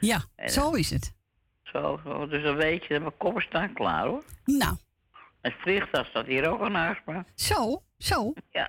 [0.00, 1.12] Ja, En- zo is het.
[1.62, 2.26] Zo, zo.
[2.26, 4.24] Dus dan weet je dat mijn koppen staan klaar, hoor.
[4.44, 4.76] Nou,
[5.40, 7.22] Het vliegtuig staat hier ook al naast me.
[7.34, 8.32] zo, zo.
[8.50, 8.68] Ja.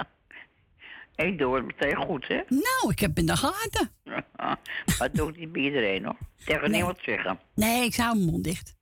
[1.21, 2.41] Ik doe het meteen goed, hè?
[2.47, 3.91] Nou, ik heb in de gaten.
[4.35, 4.57] maar
[4.97, 6.17] dat doe ik niet bij iedereen, hoor.
[6.45, 7.39] Tegen niemand zeggen.
[7.55, 8.75] Nee, ik hou mijn mond dicht.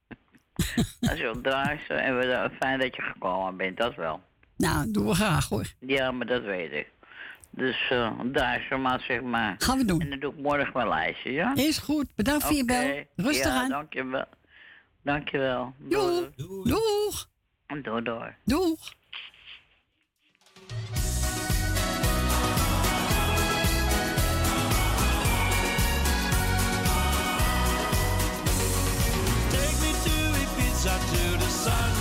[1.10, 4.22] Als je draait en we, fijn dat je gekomen bent, dat wel.
[4.58, 5.66] Nou, doen we graag hoor.
[5.80, 6.88] Ja, maar dat weet ik.
[7.50, 9.56] Dus uh, daar zo maar, zeg maar.
[9.58, 10.02] Gaan we doen.
[10.02, 11.56] En dan doe ik morgen mijn lijstje, ja?
[11.56, 12.16] Is goed.
[12.16, 13.04] Bedankt voor je bel.
[13.16, 13.70] Rustig ja, aan.
[13.70, 14.26] dankjewel.
[15.04, 15.74] Dankjewel.
[15.78, 16.30] Doei.
[16.64, 17.30] Doeg.
[17.82, 18.36] Doei, doei.
[18.46, 18.98] Doeg.
[20.70, 21.09] Take
[30.90, 31.99] To the sun.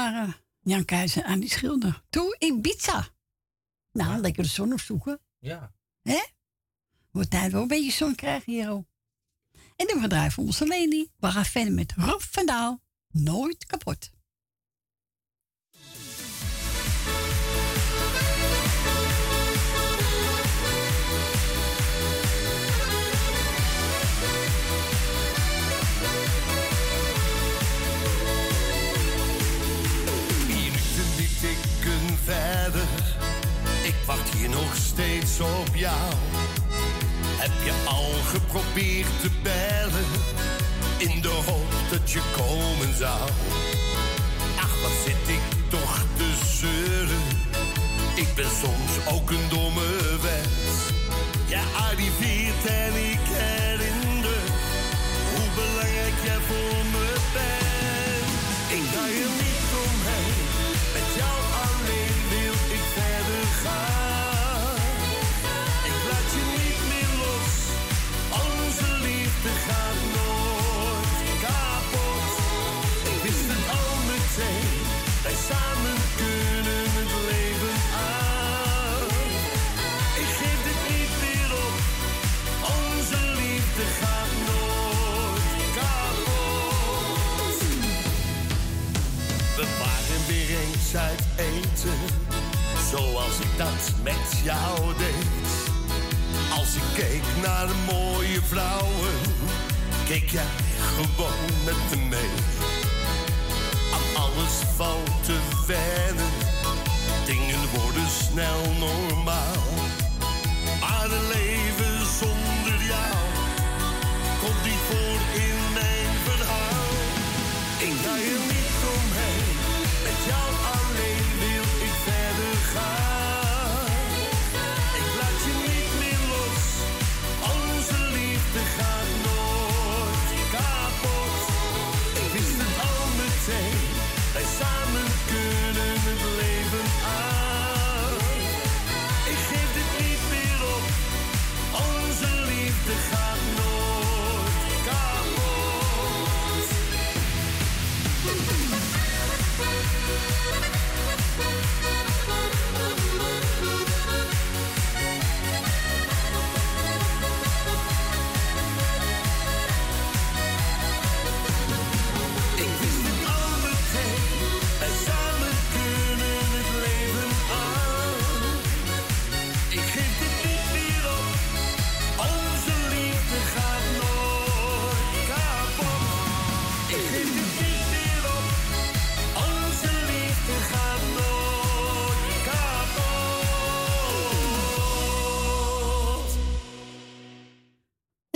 [0.00, 2.02] Waren Jan Keizer en die Schilder.
[2.10, 3.08] Toe Ibiza.
[3.92, 5.20] Nou, lekker de zon opzoeken.
[5.38, 5.72] Ja.
[6.02, 6.20] Hè?
[7.10, 8.84] Wordt tijd wel een beetje zon krijgen hier ook.
[9.76, 11.08] En dan draaien voor onze Lely.
[11.16, 12.82] We gaan verder met Rob van Daal.
[13.08, 14.10] Nooit kapot.
[34.50, 36.12] Nog steeds op jou.
[37.36, 40.10] Heb je al geprobeerd te bellen?
[40.98, 43.30] In de hoop dat je komen zou.
[44.58, 47.24] Ach, wat zit ik toch te zeuren.
[48.14, 50.76] Ik ben soms ook een domme wens.
[51.46, 53.09] Je arriveert en ik
[92.90, 95.48] zoals ik dat met jou deed.
[96.58, 99.14] Als ik keek naar mooie vrouwen,
[100.04, 100.44] keek jij
[100.96, 102.30] gewoon met me mee.
[103.94, 106.32] Aan alles valt te wennen,
[107.26, 109.69] dingen worden snel normaal.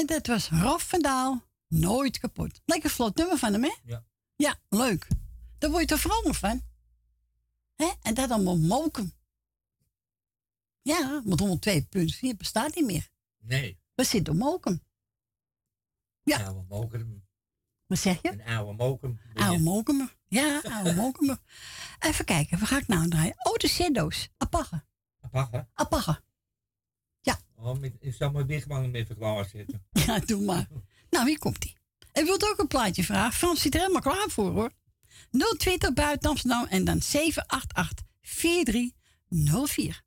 [0.04, 0.48] En dat was
[0.82, 1.42] van Daal.
[1.68, 2.60] Nooit kapot.
[2.64, 3.74] Lekker vlot nummer van hem, hè?
[3.84, 4.04] Ja.
[4.36, 5.08] Ja, leuk.
[5.58, 6.62] Daar word je toch vrolijk van?
[7.74, 7.92] Hè?
[8.02, 9.12] En dat allemaal moken.
[10.82, 11.68] Ja, want
[12.32, 13.08] 102.4 bestaat niet meer.
[13.38, 13.78] Nee.
[13.94, 14.82] We zitten op moken.
[16.22, 16.44] Ja.
[16.44, 17.24] Oude mokum.
[17.86, 18.32] Wat zeg je?
[18.32, 19.20] Een oude mokum.
[19.34, 20.16] Oude mokemer.
[20.28, 21.38] Ja, oude mokemer.
[22.08, 23.34] Even kijken, waar ga ik nou draaien?
[23.38, 24.28] Oh, de Shadows.
[24.36, 24.84] Apagge.
[25.20, 25.66] Apagge.
[25.74, 26.22] Apagge.
[27.56, 29.84] Oh, ik zal mijn wigman even klaarzetten.
[30.06, 30.68] Ja, doe maar.
[31.10, 31.76] nou, hier komt ie.
[32.12, 33.32] En wilt ook een plaatje vragen?
[33.32, 34.70] Frans zit er helemaal klaar voor, hoor.
[35.58, 40.02] 020 buiten Amsterdam en dan 788 4304.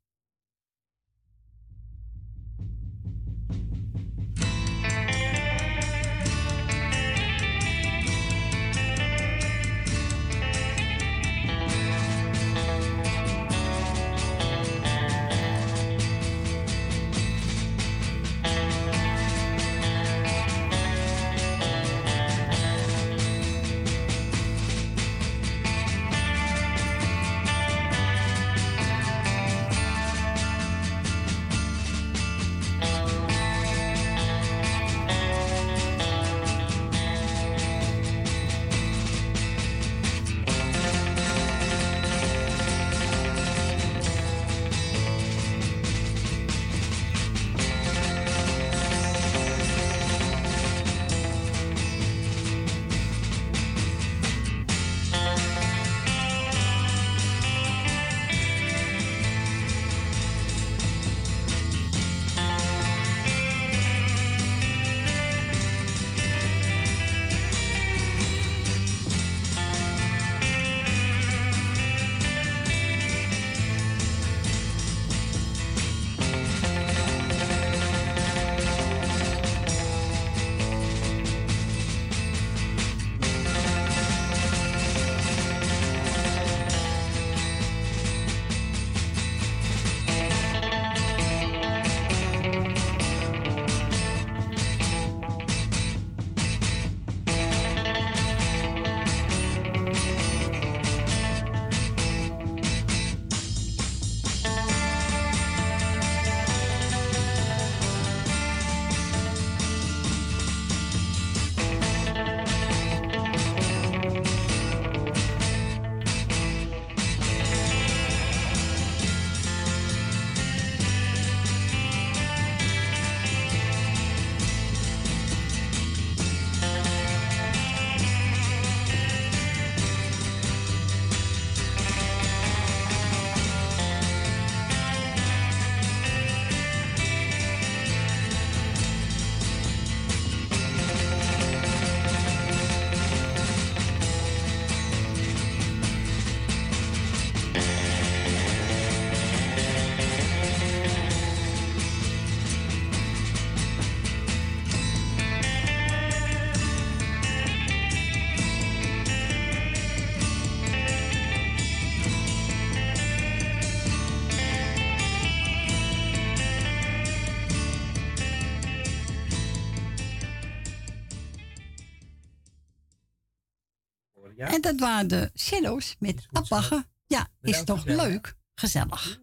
[174.68, 176.86] Dat waren de Shadows met Abbachen.
[177.06, 178.36] Ja, is toch leuk?
[178.56, 179.22] Gezellig.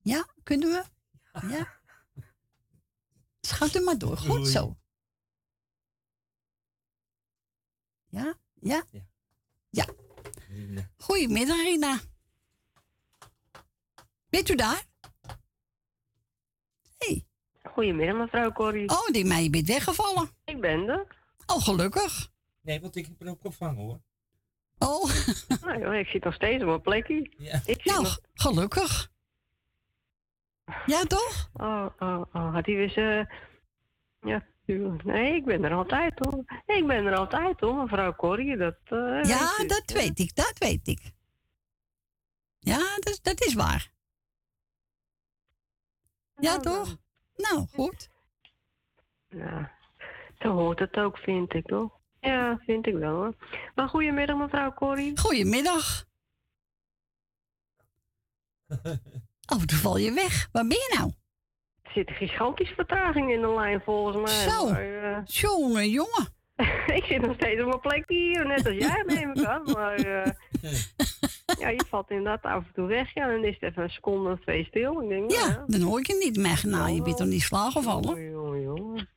[0.00, 0.84] Ja, kunnen we?
[1.48, 1.80] Ja.
[3.40, 4.16] Schat er maar door.
[4.16, 4.76] Goed zo.
[8.08, 8.34] Ja?
[8.60, 8.84] Ja?
[9.70, 9.86] Ja.
[10.96, 12.00] Goedemiddag, Rina.
[14.28, 14.86] Bent u daar?
[16.98, 17.26] Hey.
[17.62, 18.88] Goedemiddag, mevrouw Corrie.
[18.88, 20.30] Oh, die mij je bent weggevallen.
[20.44, 21.06] Ik ben er.
[21.46, 22.30] Oh, gelukkig.
[22.60, 24.00] Nee, want ik heb er ook opvangen hoor.
[24.86, 25.10] Oh.
[25.64, 27.14] Nou ik zit nog steeds op mijn plekje.
[27.16, 28.20] Ik zit Nou, nog...
[28.34, 29.10] gelukkig.
[30.86, 31.50] Ja, toch?
[31.52, 32.54] Oh, oh, oh.
[32.54, 33.32] Had hij weer zijn...
[34.20, 34.46] Ja,
[35.04, 36.44] nee, ik ben er altijd hoor.
[36.66, 38.56] Ik ben er altijd hoor, mevrouw Corrie.
[38.56, 41.00] Dat, eh, Ja, weet dat weet ik, dat weet ik.
[42.58, 43.90] Ja, dat, dat is waar.
[46.36, 46.96] Ja, toch?
[47.36, 48.08] Nou, goed.
[49.28, 49.72] Ja,
[50.38, 52.00] zo hoort het ook, vind ik toch?
[52.26, 53.34] Ja, vind ik wel hoor.
[53.74, 55.18] Maar goedemiddag, mevrouw Corrie.
[55.18, 56.04] Goedemiddag.
[59.52, 60.48] Oh, toen val je weg.
[60.52, 61.12] Waar ben je nou?
[61.82, 64.50] Er zit een gigantische vertraging in de lijn volgens mij.
[64.50, 64.70] Zo.
[64.70, 66.28] Maar, eh, Jongen, jongen.
[66.98, 69.62] ik zit nog steeds op mijn plekje hier, net als jij neem ik aan.
[69.72, 70.32] Maar eh,
[71.60, 73.14] ja, je valt inderdaad af en toe weg.
[73.14, 75.02] Ja, dan is het even een seconde of twee stil.
[75.02, 76.62] Ik denk, nou Ja, dan hoor ik je niet meer.
[76.66, 78.22] Nou, je bent toch niet slaaggevallen?
[78.22, 79.08] Jongen, jongen, jongen.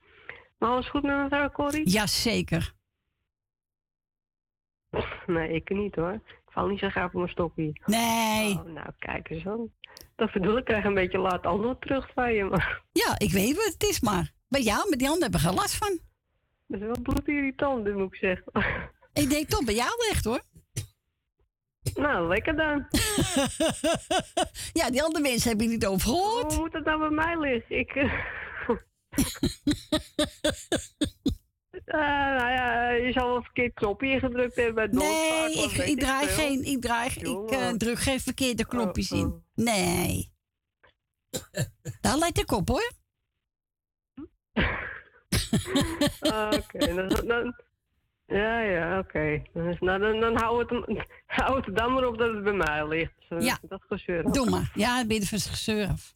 [0.58, 1.90] Maar alles goed met mevrouw Corrie?
[1.90, 2.74] Jazeker.
[5.36, 6.14] Nee, ik niet hoor.
[6.14, 7.82] Ik val niet zo graag op mijn stokje.
[7.86, 8.54] Nee.
[8.54, 9.72] Oh, nou, kijk eens aan.
[10.16, 12.44] Dat bedoel ik, krijg een beetje laat antwoord terug van je.
[12.44, 15.60] Maar Ja, ik weet wat het is, maar bij jou, met die anderen hebben geen
[15.60, 16.00] last van.
[16.68, 18.52] dat is wel bloedirritant, moet ik zeggen.
[19.22, 20.42] Ik denk toch bij jou ligt hoor.
[21.94, 22.88] Nou, lekker dan.
[24.80, 26.54] ja, die andere mensen hebben je niet over gehoord.
[26.54, 27.78] Hoe moet het nou bij mij liggen?
[27.78, 27.94] Ik...
[31.86, 35.64] eh, Eh, nou ja, je zal wel een verkeerd knopje ingedrukt hebben bij het Nee,
[35.64, 36.36] ik, ik draai veel.
[36.46, 39.44] geen, ik draai, ik eh, druk geen verkeerde knopjes in.
[39.56, 40.32] Nee.
[42.02, 42.92] Daar let ik op hoor.
[46.56, 47.56] Oké, dan, dan...
[48.28, 49.42] Ja, ja, oké.
[49.54, 50.70] Dan, is- nou, dan, dan hou, het,
[51.38, 53.14] hou het er dan maar op dat het bij mij ligt.
[53.30, 53.58] Zo, Ja.
[53.62, 54.32] Dat gezeur.
[54.32, 54.72] Doe maar.
[54.74, 56.14] Ja, ben je van gezeur af.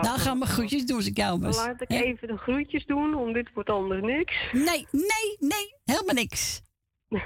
[0.00, 1.56] Nou, ga maar groetjes doen ik jou was.
[1.56, 4.52] Laat ik even de groetjes doen, om dit wordt anders niks.
[4.52, 5.74] Nee, nee, nee.
[5.84, 6.62] Helemaal niks.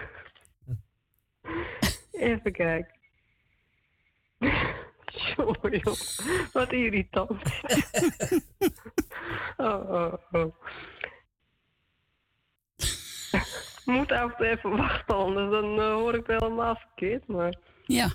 [2.12, 2.94] Even kijken.
[5.06, 5.97] Sorry, joh.
[6.52, 7.30] Wat irritant.
[9.56, 10.55] oh, oh, oh.
[13.84, 17.26] Moet even wachten, anders dan eh, hoor ik het helemaal verkeerd.
[17.26, 18.14] Maar Ja.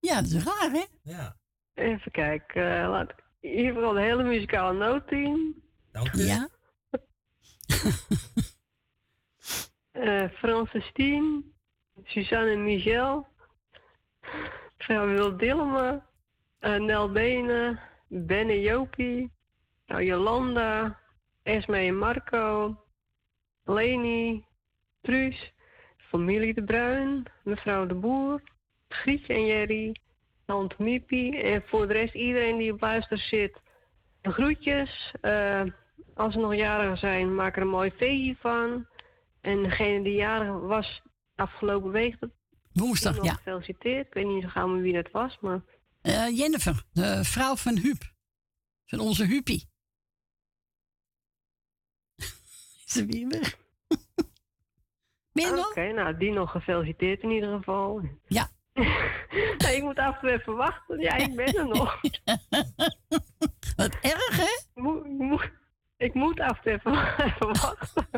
[0.00, 0.84] Ja, dat is raar, hè?
[1.02, 1.37] Ja.
[1.78, 2.82] Even kijken.
[2.82, 5.62] eh, laat ik hier vooral de hele muzikale noot in.
[5.92, 6.22] Dank u.
[6.22, 6.48] Ja.
[9.92, 11.52] Eh Francis Tien,
[12.04, 13.26] Suzanne en Michel,
[14.76, 16.06] mevrouw Wil Dillema,
[16.58, 19.30] eh, Nel Benen, Ben en Jopie,
[19.86, 20.98] nou, Jolanda,
[21.42, 22.76] Esme en Marco,
[23.64, 24.44] Leni,
[25.00, 25.52] Truus,
[25.96, 28.42] familie De Bruin, mevrouw De Boer,
[28.88, 29.96] Grietje en Jerry,
[30.78, 33.60] Miepie en voor de rest iedereen die op luister zit.
[34.20, 35.14] De groetjes.
[35.20, 35.62] eh,
[36.14, 38.86] als ze nog jarigen zijn, maak er een mooi feestje van.
[39.40, 41.02] En degene die jarig was
[41.34, 42.16] afgelopen week,
[42.72, 43.32] Woensdag, ja.
[43.34, 44.06] gefeliciteerd.
[44.06, 45.60] Ik weet niet zo gauw meer wie dat was, maar
[46.02, 48.02] Eh, Jennifer, de vrouw van Huub.
[48.86, 49.68] Van onze Huupie.
[52.86, 53.56] Is ze weer weg?
[55.68, 58.02] Oké, nou die nog gefeliciteerd in ieder geval.
[58.26, 58.50] Ja.
[59.58, 60.98] Nee, ik moet af en toe even wachten.
[61.00, 62.00] Ja, ik ben er nog.
[63.76, 64.62] Wat erg, hè?
[64.74, 64.82] Ik
[65.14, 65.50] moet,
[65.96, 68.08] ik af en toe even, wachten.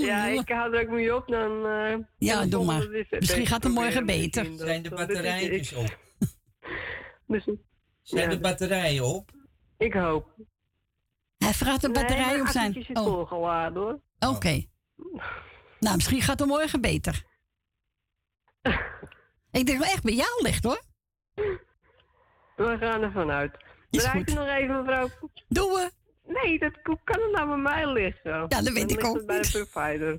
[0.00, 1.66] ja, ik hou er ook mee op, dan...
[1.66, 2.92] eh, Ja, doe maar.
[2.94, 4.42] is Misschien gaat het morgen beter.
[4.42, 4.66] misschien.
[4.66, 5.98] Zijn de is- batterijtjes op?
[7.26, 7.44] Dus,
[8.02, 8.34] Zijn ja.
[8.34, 9.30] de batterijen op?
[9.78, 10.34] Ik hoop.
[11.38, 12.72] Hij vraagt de batterij op zijn.
[12.72, 14.00] zit Oh, volgeladen hoor.
[14.34, 14.64] oké.
[15.80, 17.24] Nou, misschien gaat het morgen beter.
[19.58, 20.82] Ik denk wel echt bij jou ligt, hoor.
[22.56, 23.64] We gaan ervan uit.
[23.90, 25.08] Is Draait u nog even, mevrouw?
[25.48, 25.90] Doen we.
[26.24, 28.30] Nee, dat kan het nou bij mij liggen.
[28.30, 30.18] Ja, dat weet Dan ik ook het bij de provider.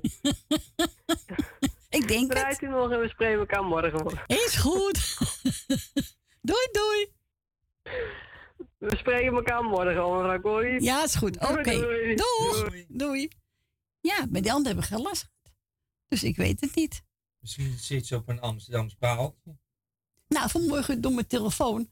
[1.98, 4.20] Ik denk Draait u nog en we spreken elkaar morgen.
[4.26, 5.16] Is goed.
[6.50, 7.12] doei, doei.
[8.78, 10.82] We spreken elkaar morgen, al, mevrouw Corrie.
[10.82, 11.36] Ja, is goed.
[11.48, 11.62] Oké.
[11.62, 12.14] Doei, doei.
[12.14, 12.68] Doeg.
[12.68, 12.84] Doei.
[12.88, 13.28] Doei.
[14.00, 15.56] Ja, bij die anderen hebben we geen last gehad.
[16.08, 17.02] Dus ik weet het niet.
[17.42, 19.56] Misschien zit ze op een Amsterdams paaltje.
[20.28, 21.90] Nou, vanmorgen door mijn telefoon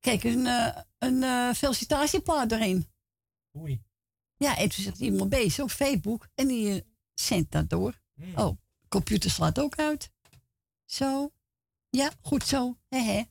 [0.00, 2.86] Kijk, een, eh, een eh, felicitatieplaat erin.
[3.56, 3.82] Oei.
[4.36, 8.00] Ja, en toen zit iemand bezig op Facebook en die eh, zendt dat door.
[8.14, 8.36] Hmm.
[8.36, 8.58] Oh,
[8.88, 10.12] computer slaat ook uit.
[10.84, 11.32] Zo.
[11.90, 12.78] Ja, goed zo.
[12.88, 13.22] He he.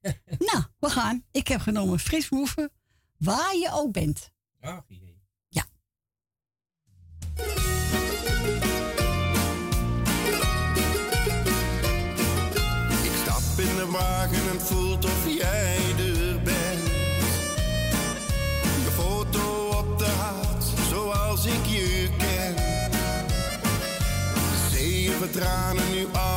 [0.52, 1.24] nou, we gaan.
[1.30, 2.72] Ik heb genomen Fris Woeven,
[3.16, 4.30] waar je ook bent.
[4.60, 4.84] Ach.
[4.88, 5.03] Ja.
[13.68, 16.86] In de wagen en voelt of jij er bent.
[18.84, 22.54] Je foto op de haat, zoals ik je ken.
[24.70, 26.33] Zeven tranen, nu alles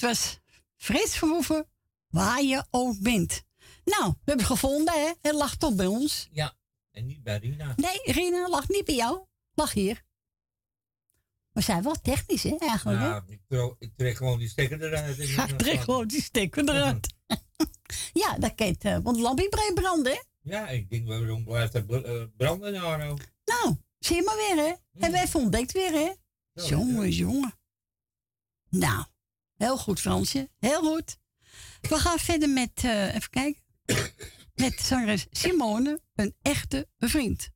[0.00, 0.38] Dit was
[0.76, 1.68] Frits Verhoeven,
[2.06, 3.42] waar je ook bent.
[3.84, 5.12] Nou, we hebben het gevonden, hè?
[5.20, 6.28] Het lag toch bij ons.
[6.32, 6.56] Ja,
[6.90, 7.74] en niet bij Rina.
[7.76, 9.24] Nee, Rina lag niet bij jou.
[9.54, 10.04] Lag hier.
[11.52, 13.00] We zijn wel technisch, hè, eigenlijk.
[13.00, 15.16] Ja, ik, tro- ik trek gewoon die stekker eruit.
[15.16, 17.14] Ja, dan- trek gewoon die stekker eruit.
[18.22, 20.20] ja, dat kan het, eh, want het lampje blijft branden, hè?
[20.40, 23.16] Ja, ik denk, waarom blijft dat br- eh, branden, Jaro?
[23.44, 24.74] Nou, zie je maar weer, hè?
[25.00, 26.12] Hebben we even ontdekt weer, hè?
[26.52, 27.54] jongen, jongen.
[28.68, 29.04] Nou,
[29.60, 30.50] heel goed, Fransje.
[30.58, 31.18] Heel goed.
[31.80, 33.62] We gaan verder met, eh, even kijken.
[34.54, 37.50] Met zangeres Simone, een echte vriend.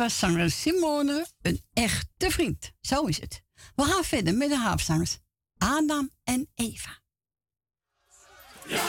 [0.00, 2.72] was zanger Simone een echte vriend.
[2.80, 3.42] Zo is het.
[3.74, 5.18] We gaan verder met de haafzangers
[5.58, 6.98] Adam en Eva.
[8.66, 8.82] Ja.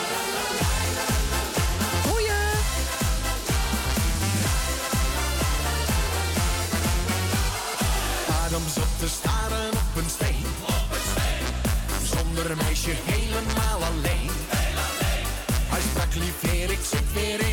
[8.46, 10.46] Adam zat te staren op een steen.
[10.66, 12.18] Op een steen.
[12.18, 14.30] Zonder een meisje helemaal alleen.
[14.50, 15.28] Heel alleen.
[15.70, 17.51] Hij sprak lief weer, ik zit weer in.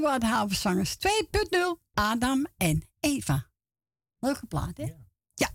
[0.00, 3.50] de Waardhaverzangers 2.0, Adam en Eva.
[4.18, 4.92] Leuke plaat, hè?
[5.34, 5.50] Ja.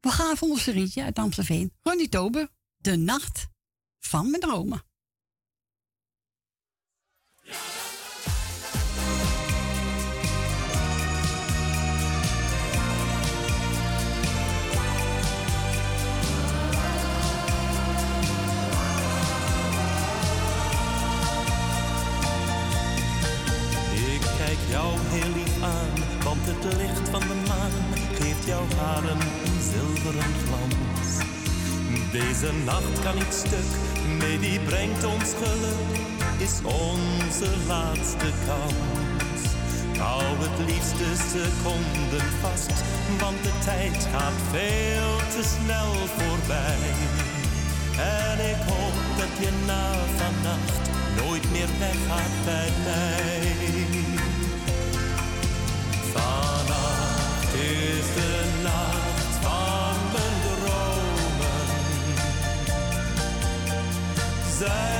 [0.00, 1.72] We gaan voor ons rietje uit Amstelveen.
[1.82, 3.48] Ronnie Tober, De Nacht
[3.98, 4.82] van mijn Dromen.
[32.64, 33.70] nacht kan niet stuk,
[34.18, 35.92] mee die brengt ons geluk,
[36.38, 39.40] is onze laatste kans.
[39.98, 42.76] Hou het liefst liefste seconden vast,
[43.20, 46.92] want de tijd gaat veel te snel voorbij.
[47.96, 50.84] En ik hoop dat je na vannacht
[51.16, 53.89] nooit meer weggaat bij mij.
[64.60, 64.99] desire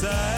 [0.00, 0.37] side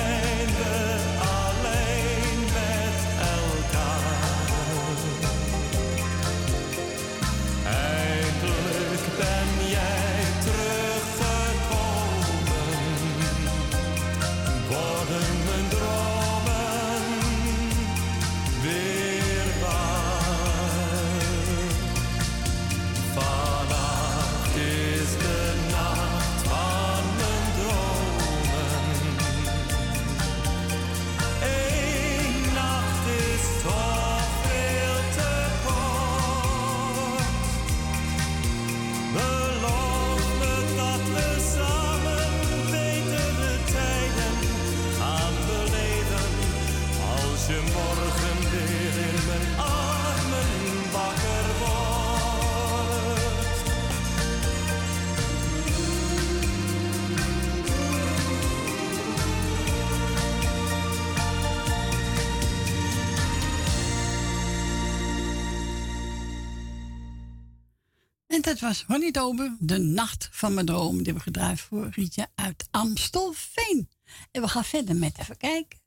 [68.61, 70.97] Het was Ronnie De Nacht van mijn Droom.
[70.97, 73.89] Die hebben we gedraaid voor Rietje uit Amstelveen.
[74.31, 75.81] En we gaan verder met, even kijken,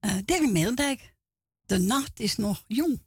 [0.00, 0.98] eh, uh, Derry
[1.66, 3.02] De nacht is nog jong.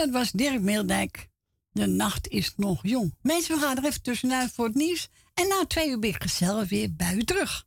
[0.00, 1.28] dat was Dirk Meeldijk.
[1.72, 3.14] De nacht is nog jong.
[3.22, 5.08] Mensen, we gaan er even tussenuit voor het nieuws.
[5.34, 7.64] En na twee uur ben ik gezellig weer bij u terug.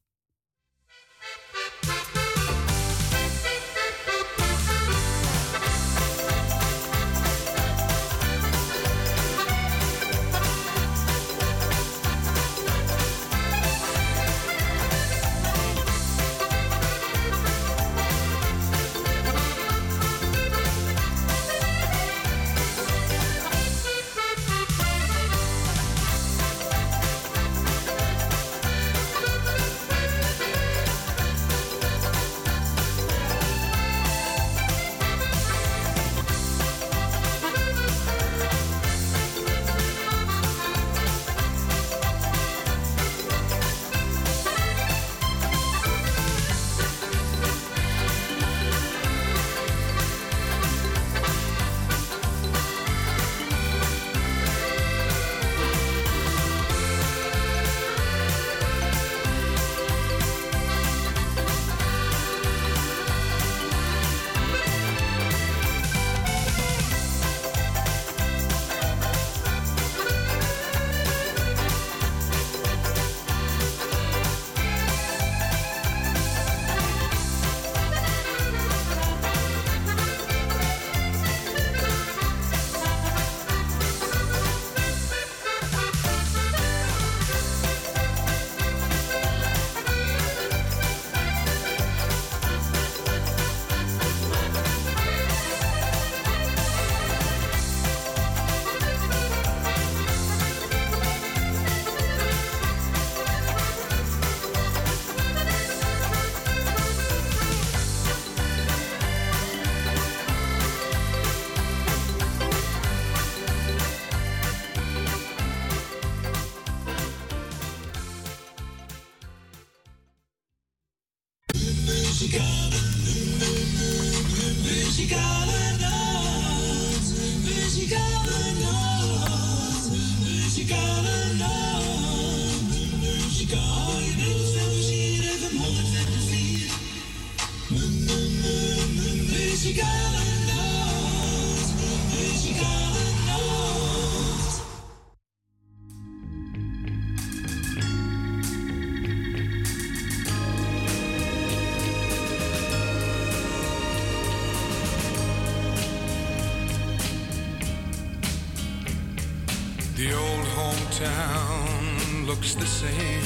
[162.63, 163.23] the same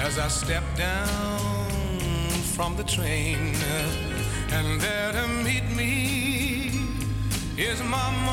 [0.00, 1.70] as I stepped down
[2.54, 3.54] from the train,
[4.50, 6.72] and there to meet me
[7.56, 8.25] is my mom.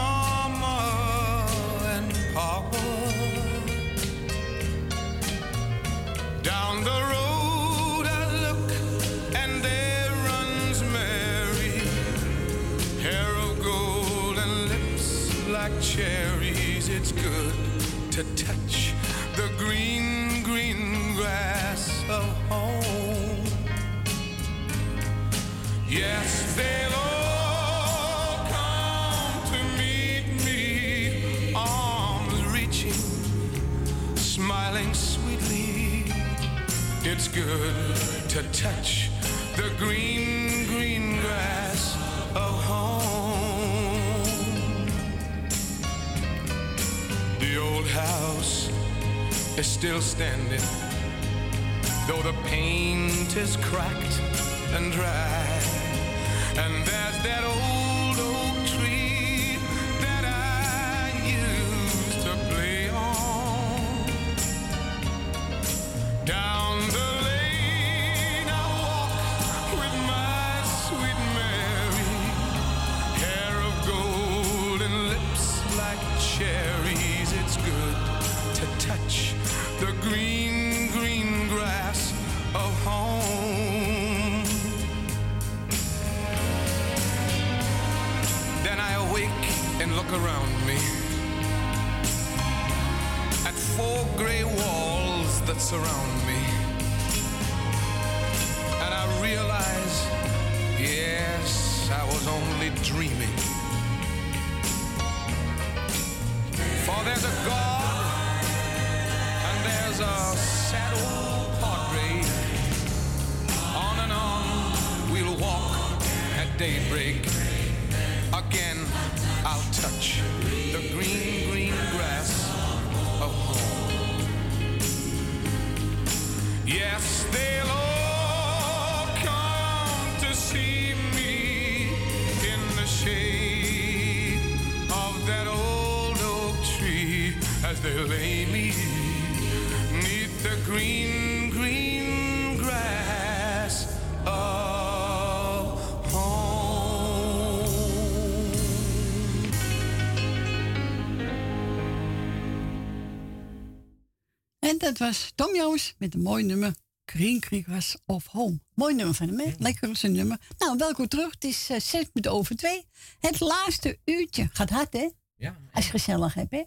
[154.84, 156.76] Dat was Tom Jones met een mooi nummer.
[157.06, 158.60] Green Creek was of Home.
[158.74, 159.54] Mooi nummer van hem, hè?
[159.58, 160.40] Lekker een nummer.
[160.58, 161.32] Nou, welkom terug.
[161.32, 162.88] Het is eh, zes minuten over twee.
[163.20, 164.50] Het laatste uurtje.
[164.54, 165.10] Gaat hard, hè?
[165.36, 165.58] Ja.
[165.74, 166.64] Als je gezellig hebt, hè?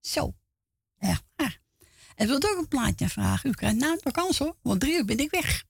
[0.00, 0.34] Zo.
[0.98, 1.60] Echt waar.
[2.14, 3.50] En wilt ook een plaatje vragen?
[3.50, 4.56] U krijgt na de kans, hoor.
[4.62, 5.64] Want drie uur ben ik weg.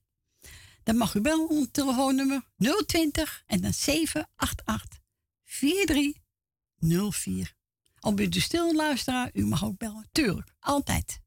[0.83, 2.41] Dan mag u op het telefoonnummer
[2.85, 4.99] 020 en dan 788
[5.43, 7.53] 4304.
[7.99, 10.07] Al bent u stil luisteraar, u mag ook bellen.
[10.11, 11.21] Tuurlijk, altijd.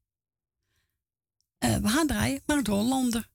[1.57, 3.29] Eh, we gaan draaien, maar het Hollander.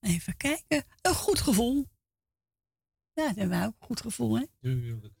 [0.00, 0.84] Even kijken.
[1.02, 1.88] Een goed gevoel.
[3.12, 4.44] Ja, dat hebben wij ook een goed gevoel, hè?
[4.60, 5.14] Tuurlijk.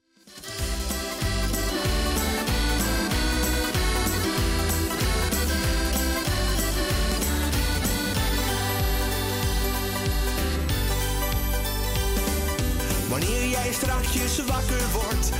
[13.08, 15.30] Wanneer jij strakjes wakker wordt,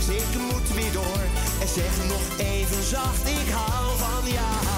[0.00, 1.20] straks, ik moet weer door.
[1.60, 4.73] En zeg nog even zacht, ik hou van jou.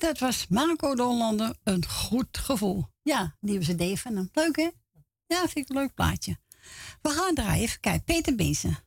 [0.00, 2.86] Dat was Marco de Hollander, een goed gevoel.
[3.02, 4.28] Ja, nieuwe cd van hem.
[4.32, 4.70] Leuk, hè?
[5.26, 6.38] Ja, vind ik een leuk plaatje.
[7.02, 7.62] We gaan draaien.
[7.62, 8.04] Even kijken.
[8.04, 8.78] Peter Bezen.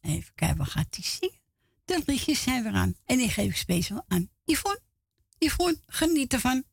[0.00, 1.40] Even kijken, wat gaat hij zingen?
[1.84, 2.94] De liedjes zijn weer aan.
[3.04, 4.80] En die geef ik speciaal aan Yvonne.
[5.38, 6.64] Yvonne, geniet ervan.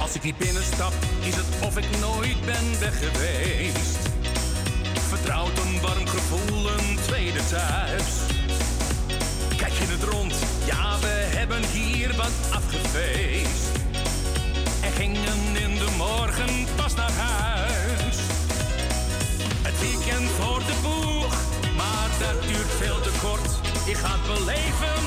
[0.00, 0.92] Als ik hier binnenstap,
[1.22, 3.98] is het of ik nooit ben weg geweest.
[5.08, 8.10] Vertrouwd een warm gevoel, een tweede thuis.
[9.56, 10.34] Kijk je het rond,
[10.64, 13.70] ja, we hebben hier wat afgefeest.
[14.82, 18.16] En gingen in de morgen pas naar huis.
[19.62, 21.34] Het weekend voor de boeg,
[21.76, 23.50] maar dat duurt veel te kort.
[23.86, 25.01] Ik ga het beleven,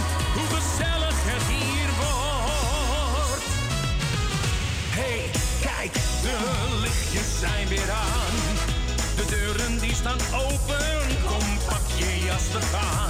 [9.16, 13.10] De deuren die staan open, kom pak je jas, we gaan.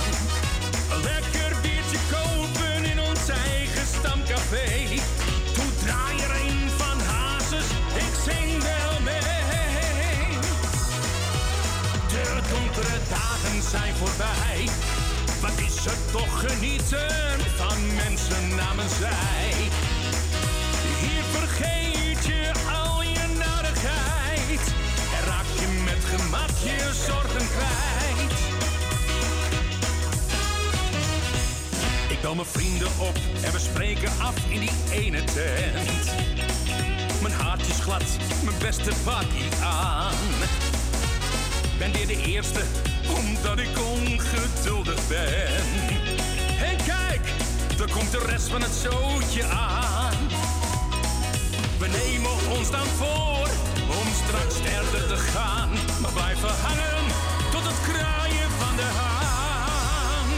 [1.04, 4.68] Lekker biertje kopen in ons eigen stamcafé.
[5.54, 10.30] Toe draai er een van Hazes, ik zing wel mee.
[12.08, 14.70] De donkere dagen zijn voorbij.
[15.42, 19.45] Wat is er toch genieten van mensen namens zij.
[26.66, 28.32] Je zorgen kwijt.
[32.10, 36.12] Ik bel mijn vrienden op en we spreken af in die ene tent.
[37.22, 38.04] Mijn haartje is glad,
[38.44, 40.14] mijn beste pakkie aan.
[41.78, 42.62] Ben weer de eerste,
[43.16, 45.64] omdat ik ongeduldig ben.
[46.70, 47.22] En kijk,
[47.78, 50.14] daar komt de rest van het zootje aan.
[51.80, 53.50] We nemen ons dan voor
[54.28, 55.70] straks verder te gaan.
[56.02, 57.06] Maar blijven hangen
[57.52, 60.30] tot het kraaien van de haan.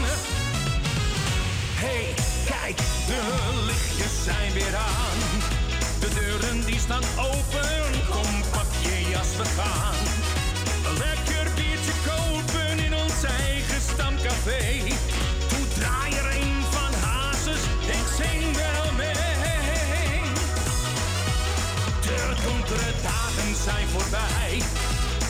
[1.82, 2.14] Hey,
[2.46, 3.22] kijk, de
[3.66, 5.20] lichtjes zijn weer aan.
[6.00, 9.98] De deuren die staan open, kom pak je jas, we gaan.
[10.86, 14.66] Een lekker biertje kopen in ons eigen stamcafé.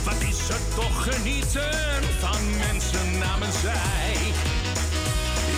[0.05, 4.16] Wat is er toch genieten van mensen namens zij.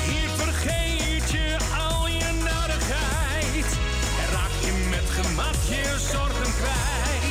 [0.05, 3.66] Hier vergeet je al je narigheid.
[4.20, 7.30] En raak je met gemak je zorgen kwijt.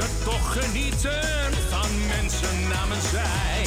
[0.00, 3.64] Er toch genieten van mensen namens zij.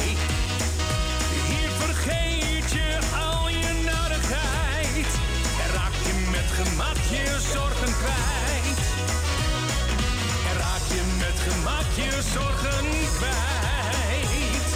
[1.48, 5.10] Hier vergeet je al je narigheid.
[5.62, 8.78] En raak je met gemak je zorgen kwijt.
[10.48, 12.86] En raak je met gemak je zorgen
[13.16, 14.70] kwijt.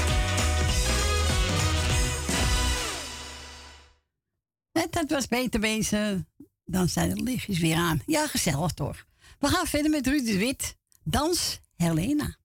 [4.73, 6.29] Het, dat was beter wezen.
[6.65, 8.03] Dan zijn de lichtjes weer aan.
[8.07, 9.07] Ja, gezellig toch.
[9.39, 10.78] We gaan verder met Ruud de Wit.
[11.09, 12.38] Dans Helena.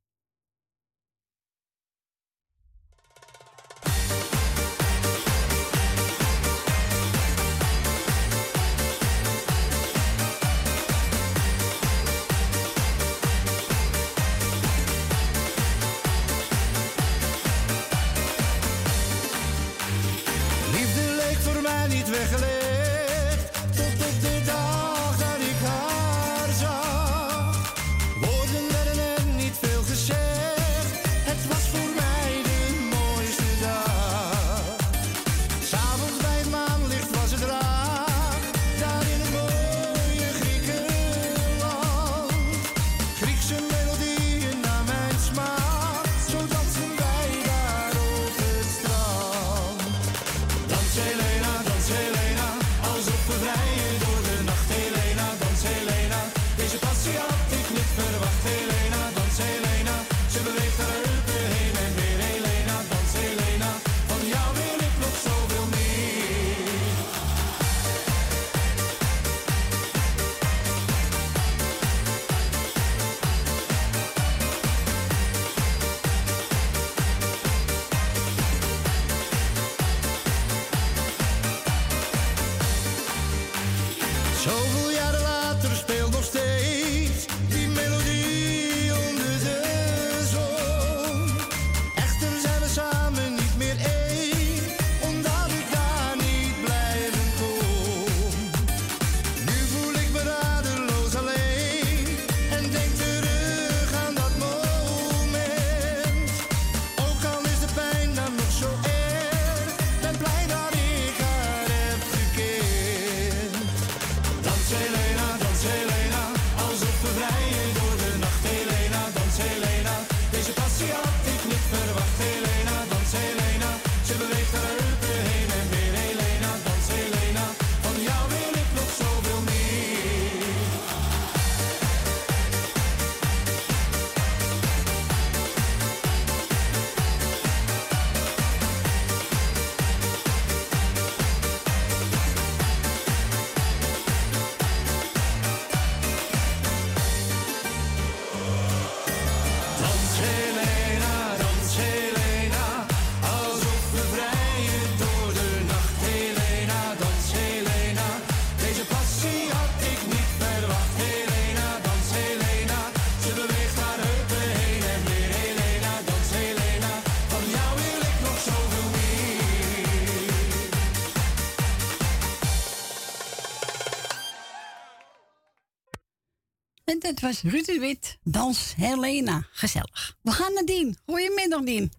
[177.24, 179.42] Was Ruud de Wit, Dans Helena.
[179.52, 180.18] Gezellig.
[180.22, 180.98] We gaan naar Dien.
[181.06, 181.92] Goedemiddag, Dien.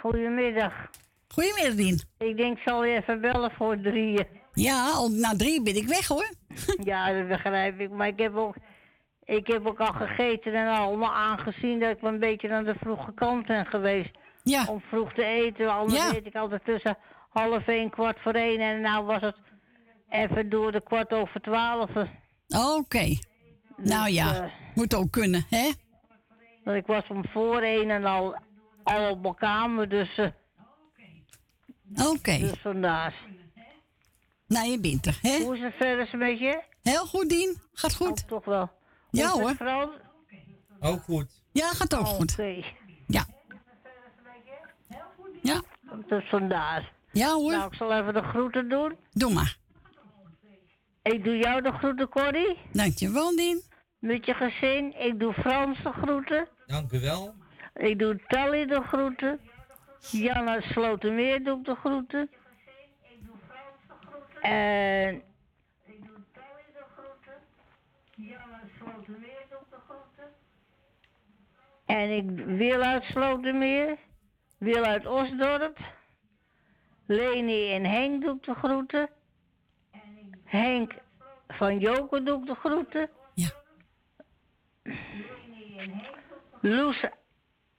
[0.00, 0.72] Goedemiddag.
[1.28, 2.00] Goedemiddag, Dien.
[2.18, 4.26] Ik denk, ik zal je even bellen voor drieën.
[4.52, 6.30] Ja, na drie ben ik weg, hoor.
[6.92, 7.90] ja, dat begrijp ik.
[7.90, 8.54] Maar ik heb ook,
[9.24, 12.64] ik heb ook al gegeten en al, maar aangezien dat ik wel een beetje aan
[12.64, 14.10] de vroege kant ben geweest.
[14.42, 14.64] Ja.
[14.68, 16.14] Om vroeg te eten, anders Ja.
[16.14, 16.96] eet ik altijd tussen
[17.28, 18.60] half één, kwart voor één.
[18.60, 19.36] En nou was het
[20.10, 21.90] even door de kwart over twaalf.
[22.76, 23.18] Oké.
[23.82, 25.70] Nou ja, eh, moet ook kunnen, hè?
[26.64, 28.36] Want ik was om voor één en al,
[28.82, 30.18] al op mijn kamer, dus...
[30.18, 30.26] eh,
[32.08, 32.38] Oké.
[32.38, 33.14] Dus vandaar.
[34.46, 35.38] Nou, je bent er, hè?
[35.42, 36.62] Hoe is het verder met je?
[36.82, 37.60] Heel goed, Dien.
[37.72, 38.28] Gaat goed.
[38.28, 38.70] toch wel.
[39.10, 39.54] Ja, Hoe hoor.
[39.54, 39.90] Frans?
[40.80, 41.42] Ook goed.
[41.52, 42.32] Ja, gaat ook goed.
[42.32, 42.64] Oké.
[43.06, 43.26] Ja.
[45.42, 45.62] Ja.
[46.08, 46.92] Dus vandaar.
[47.12, 47.52] Ja hoor.
[47.52, 48.96] Nou, ik zal even de groeten doen.
[49.12, 49.56] Doe maar.
[51.02, 52.56] Ik doe jou de groeten, Corrie.
[52.72, 53.62] Dankjewel, Dien.
[54.00, 54.98] Met je gezin.
[54.98, 56.48] Ik doe Frans de groeten.
[56.66, 57.34] Dank u wel.
[57.74, 59.40] Ik doe Tally de groeten.
[60.00, 62.30] Janne Slotermeer doe ik de groeten.
[64.40, 65.22] En...
[71.86, 73.98] En ik wil uit Slotermeer.
[74.58, 75.78] Wil uit Osdorp.
[77.06, 79.08] Leni en Henk doe ik de groeten.
[80.44, 80.94] Henk
[81.48, 83.10] van Joker doe ik de groeten.
[86.60, 87.04] Loes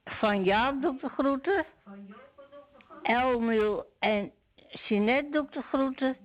[0.06, 1.66] van Jaap doe ik de groeten.
[3.04, 4.32] Elmiel en
[4.88, 6.18] Jeanette doe ik de groeten.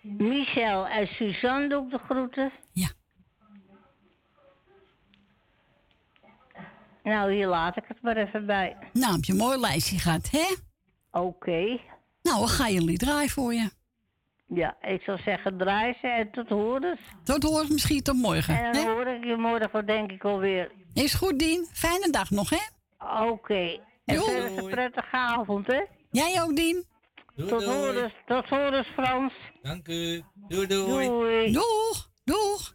[0.00, 2.52] Michel en Suzanne doe ik de groeten.
[2.72, 2.88] Ja.
[7.02, 8.76] Nou, hier laat ik het maar even bij.
[8.92, 10.54] Nou, heb je een mooi lijstje gehad, hè?
[11.20, 11.80] Oké.
[12.22, 13.70] Nou, we gaan jullie draaien voor je.
[14.54, 17.00] Ja, ik zou zeggen draaien ze en tot horens.
[17.24, 18.58] Tot hoort misschien tot morgen.
[18.58, 18.90] En dan hè?
[18.90, 20.70] hoor ik je morgen denk ik alweer.
[20.94, 21.66] Is goed, Dien.
[21.72, 22.62] Fijne dag nog, hè?
[23.30, 23.78] Oké.
[24.04, 24.30] En Doei.
[24.30, 25.84] verder een prettige avond, hè?
[26.10, 26.84] Jij ook, Dien.
[27.36, 29.32] Doei, tot horens, tot horens Frans.
[29.62, 30.22] Dank u.
[30.48, 31.06] Doei doei.
[31.06, 31.52] Doei.
[31.52, 32.08] Doeg.
[32.24, 32.74] Doeg.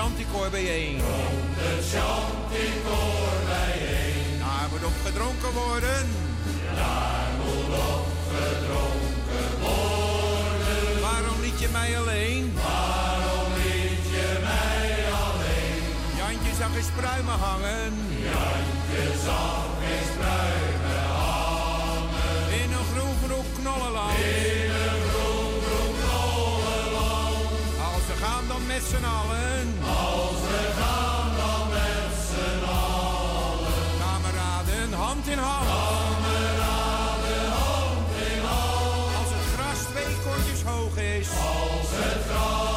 [0.00, 0.98] Chanticoor bijeen.
[1.00, 4.38] Rond het chanticoor bijeen.
[4.38, 6.02] Daar moet op gedronken worden.
[6.80, 11.00] Daar moet op gedronken worden.
[11.08, 12.42] Waarom liet je mij alleen?
[12.68, 14.90] Waarom liet je mij
[15.24, 15.82] alleen?
[16.20, 17.92] Jantje zag eens pruimen hangen.
[18.30, 22.44] Jantje zag eens pruimen hangen.
[22.62, 24.99] In een groen groep knollenland.
[28.80, 29.66] Met z'n allen.
[29.82, 33.74] Als we gaan dan met z'n allen.
[34.04, 35.66] Kameraden, hand in hand.
[35.68, 39.16] Kameraden, hand in hand.
[39.18, 41.28] Als het gras twee kontjes hoog is.
[41.28, 42.70] Als het gras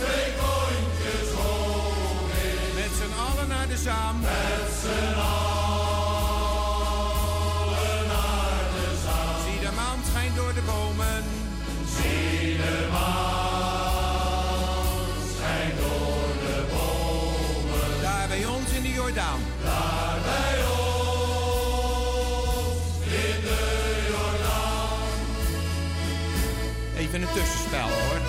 [0.00, 2.74] twee kontjes hoog is.
[2.80, 4.16] Met z'n allen naar de zaam.
[27.16, 28.20] Even een tussenspel hoor.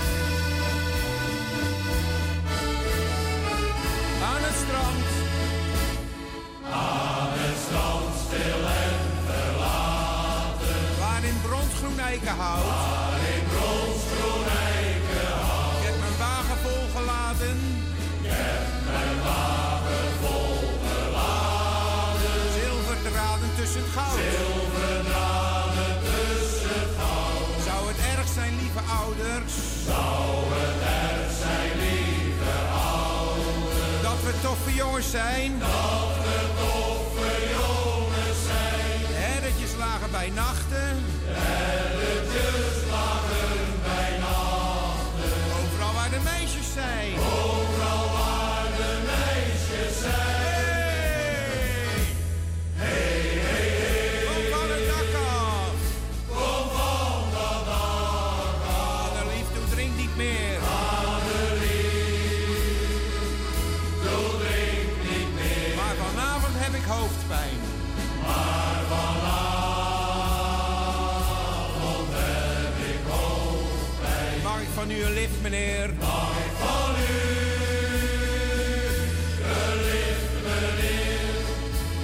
[4.30, 5.06] Aan het strand.
[6.72, 8.98] Aan het strand stil en
[9.28, 10.82] verlaten.
[11.04, 12.68] Waarin bronsgroen eikenhout.
[12.74, 15.76] Waarin bronsgroen eikenhout.
[15.80, 17.58] Ik heb mijn wagen volgeladen.
[18.22, 21.62] Ik heb mijn wagen volgeladen.
[22.58, 24.47] Zilverdraden tussen goud.
[34.42, 35.60] Toffe jongens zijn.
[35.60, 35.70] Dat
[36.24, 39.14] we toffe jongens zijn.
[39.14, 40.66] Herretjes lagen bij nachten.
[75.49, 75.90] Meneer?
[75.99, 77.24] Mag ik van u
[79.53, 81.36] een lift, meneer?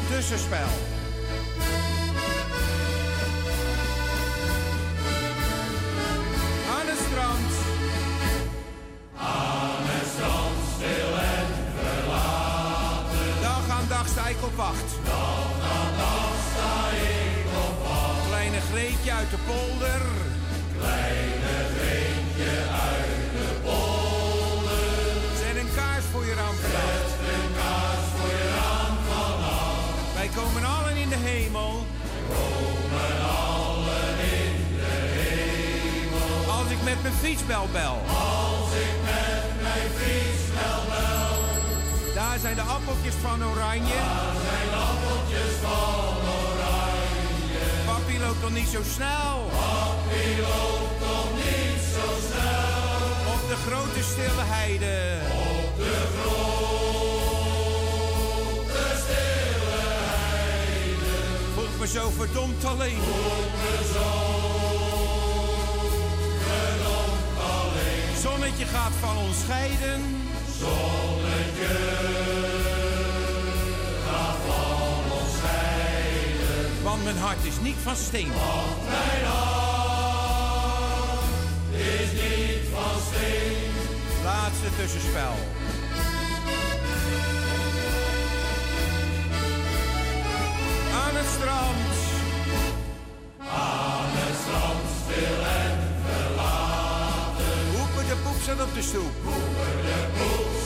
[0.10, 0.72] Tussenspel.
[6.76, 7.52] Aan het strand.
[9.18, 13.41] Aan het strand, stil en verlaten.
[13.41, 14.90] Dag aan dag sta ik op wacht.
[15.06, 16.74] Dag aan dag sta
[17.11, 18.28] ik op wacht.
[18.28, 20.02] Kleine Greetje uit de polder.
[20.80, 21.43] Kleine
[37.04, 37.98] mijn fietsbel bel.
[38.08, 41.36] Als ik met mijn fietsbel bel.
[42.14, 43.98] Daar zijn de appeltjes van oranje.
[44.08, 47.64] Daar zijn de appeltjes van oranje.
[47.86, 49.36] Papi loopt nog niet zo snel.
[49.60, 52.98] Papi loopt nog niet zo snel.
[53.34, 54.96] Op de grote stille heide.
[55.66, 56.84] Op de grote
[59.02, 59.78] stille
[60.30, 61.12] heide.
[61.80, 63.00] Me zo verdomd alleen.
[63.62, 64.43] Me zo
[68.54, 70.02] Zonnetje gaat van ons scheiden.
[70.60, 71.76] Zonnetje
[74.06, 76.84] gaat van ons scheiden.
[76.84, 78.32] Want mijn hart is niet van steen.
[78.34, 80.54] Want mijn hart
[81.72, 83.72] is niet van steen.
[84.24, 85.36] Laatste tussenspel.
[91.04, 91.92] Aan het strand.
[93.40, 95.62] Aan het strand stil
[98.44, 99.15] zat op de stoep.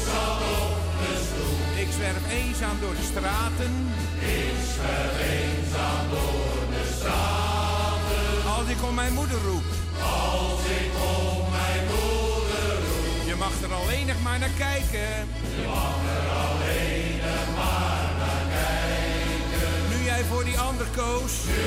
[0.06, 1.60] Zat op de stoep.
[1.84, 3.74] Ik zwerf eenzaam door de straten.
[4.20, 8.56] Ik zwerf eenzaam door de straten.
[8.58, 9.68] Als ik om mijn moeder roep.
[10.02, 13.28] Als ik om mijn moeder roep.
[13.30, 15.12] Je mag er alleen nog maar naar kijken.
[15.60, 19.72] Je mag er alleen nog maar naar kijken.
[19.92, 21.34] Nu jij voor die ander koos.
[21.46, 21.64] Nu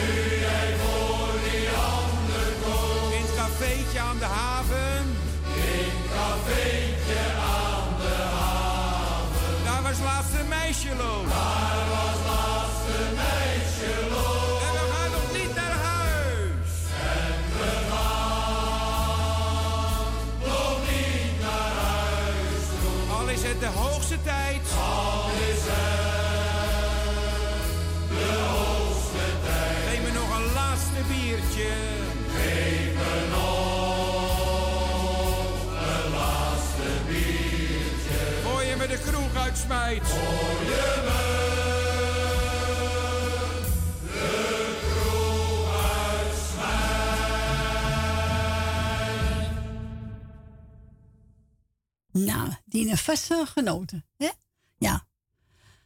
[0.49, 3.13] jij voor die ander koos.
[3.17, 5.20] In het cafeetje aan de haven.
[6.15, 7.23] Cafeetje
[7.57, 9.65] aan de haven.
[9.65, 11.29] Daar was laatst een meisje loos.
[11.29, 14.61] Daar was laatst een meisje loos.
[14.67, 16.71] En we gaan nog niet naar huis.
[17.23, 18.93] En we gaan
[20.49, 22.65] nog niet naar huis.
[23.19, 24.63] Al is het de hoogste tijd.
[24.99, 26.19] Al is het
[28.09, 29.83] de hoogste tijd.
[29.89, 32.00] Geef me nog een laatste biertje.
[39.31, 40.07] Kroeg uitsmijt.
[40.07, 41.39] Je me
[44.03, 45.75] de kroeg
[46.19, 46.99] uitsmijt.
[52.13, 54.29] Nou, die heeft vast wel genoten, hè?
[54.79, 55.07] Ja.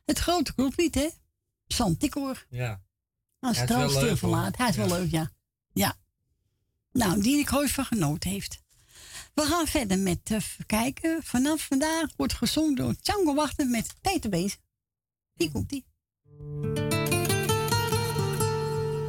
[0.05, 1.09] Het grote clublied, hè?
[1.67, 2.47] Santikor.
[2.49, 2.83] Ja.
[3.41, 4.57] Als het is wel leuk.
[4.57, 4.95] Hij is wel Ja.
[4.95, 5.31] leuk, ja.
[5.73, 5.95] Ja.
[6.93, 8.63] Nou, die ik ooit van genoten heeft.
[9.35, 11.23] We gaan verder met eh, even kijken.
[11.23, 13.95] Vanaf vandaag wordt gezongen door Django Wachten met
[14.31, 14.59] Bees.
[15.35, 15.85] Hier komt die.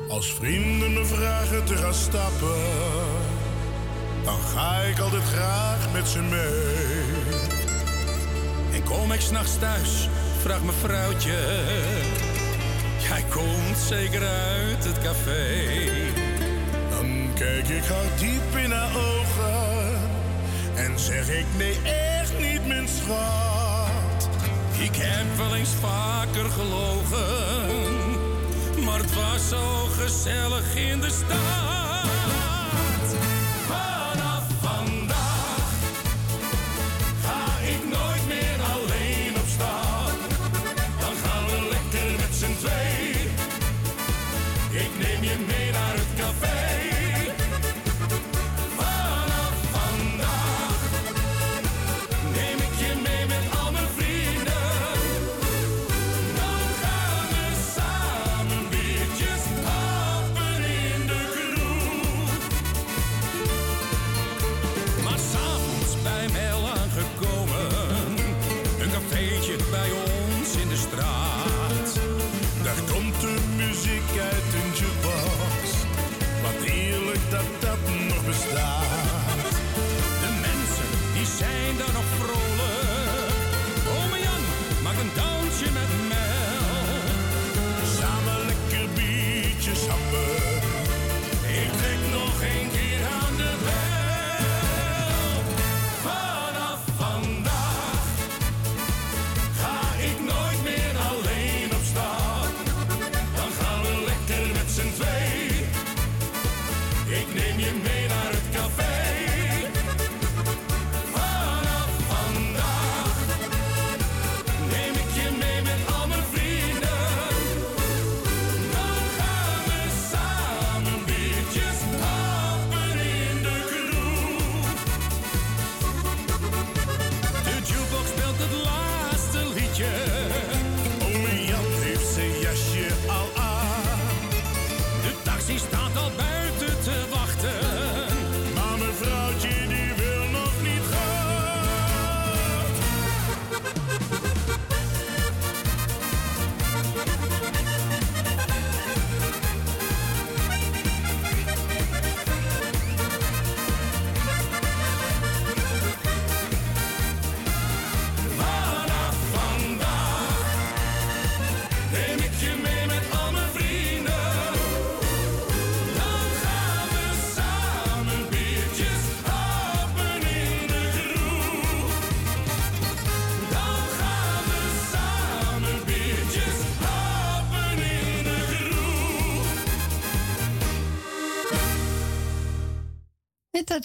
[0.10, 2.62] Als vrienden me vragen te gaan stappen,
[4.24, 7.14] dan ga ik altijd graag met ze mee.
[8.74, 10.10] En kom ik s'nachts thuis,
[10.42, 11.64] vraagt mijn vrouwtje.
[13.02, 15.66] Jij komt zeker uit het café.
[16.90, 19.75] Dan kijk ik haar diep in haar ogen
[20.76, 24.30] en zeg ik nee, echt niet, mijn schat.
[24.80, 27.26] Ik heb wel eens vaker gelogen,
[28.86, 32.15] maar het was zo gezellig in de stad.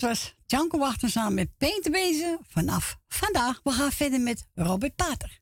[0.01, 3.61] Dat was Janko Wachter samen met Peter Bezen vanaf vandaag.
[3.63, 5.41] We gaan verder met Robert Pater.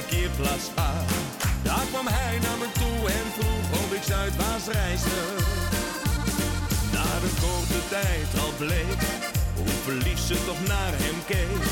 [0.00, 1.06] Parkeerplaats aan.
[1.62, 5.20] Daar kwam hij naar me toe en vroeg of ik Zuidwaas reisde.
[6.92, 9.00] Na een korte tijd al bleek,
[9.56, 11.64] hoe verliefd ze toch naar hem keek.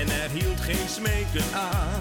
[0.00, 2.00] En er hield geen smeken aan.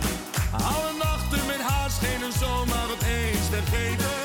[0.51, 4.17] Alle nachten met haar schenen zomaar opeens vergeten.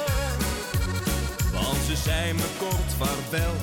[1.53, 3.55] Want ze zei me kort vaarwel,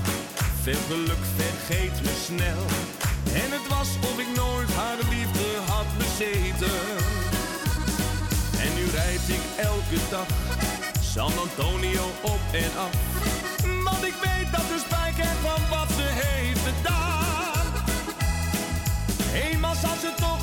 [0.61, 2.64] veel geluk vergeet me snel.
[3.42, 6.80] En het was of ik nooit haar liefde had bezeten.
[8.64, 10.27] En nu rijd ik elke dag
[11.02, 12.95] San Antonio op en af.
[13.84, 17.07] Want ik weet dat ze spijt heeft van wat ze heeft gedaan.
[19.84, 20.36] Eenmaal zal ze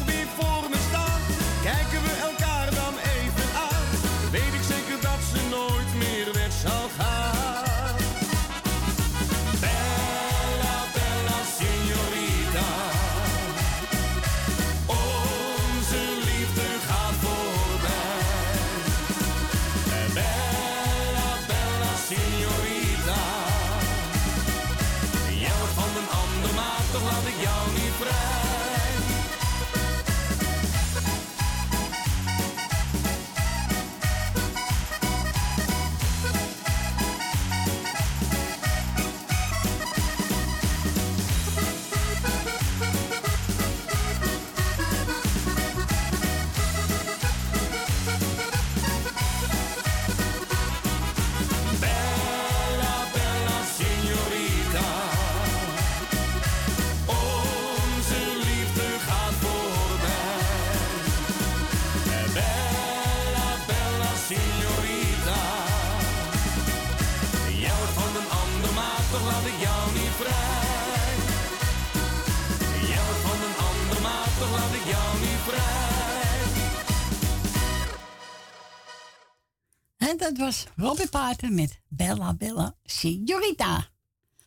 [79.96, 83.88] En dat was Robbie Pater met Bella Bella Signorita.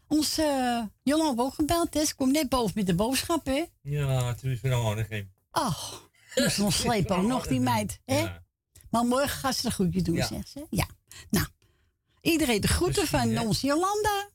[0.07, 1.97] Onze uh, Jolanda ook gebeld?
[2.07, 3.65] Ze komt net boven met de boodschap, hè?
[3.81, 5.27] Ja, toen is weer een aardiging.
[5.51, 8.27] Ach, moest nog slepen ook nog, die meid, hè?
[8.89, 10.25] Maar morgen gaat ze een goedje doen, Ja.
[10.27, 10.65] zegt ze.
[10.69, 10.87] Ja.
[11.29, 11.47] Nou,
[12.21, 14.29] iedereen de groeten van onze Jolanda.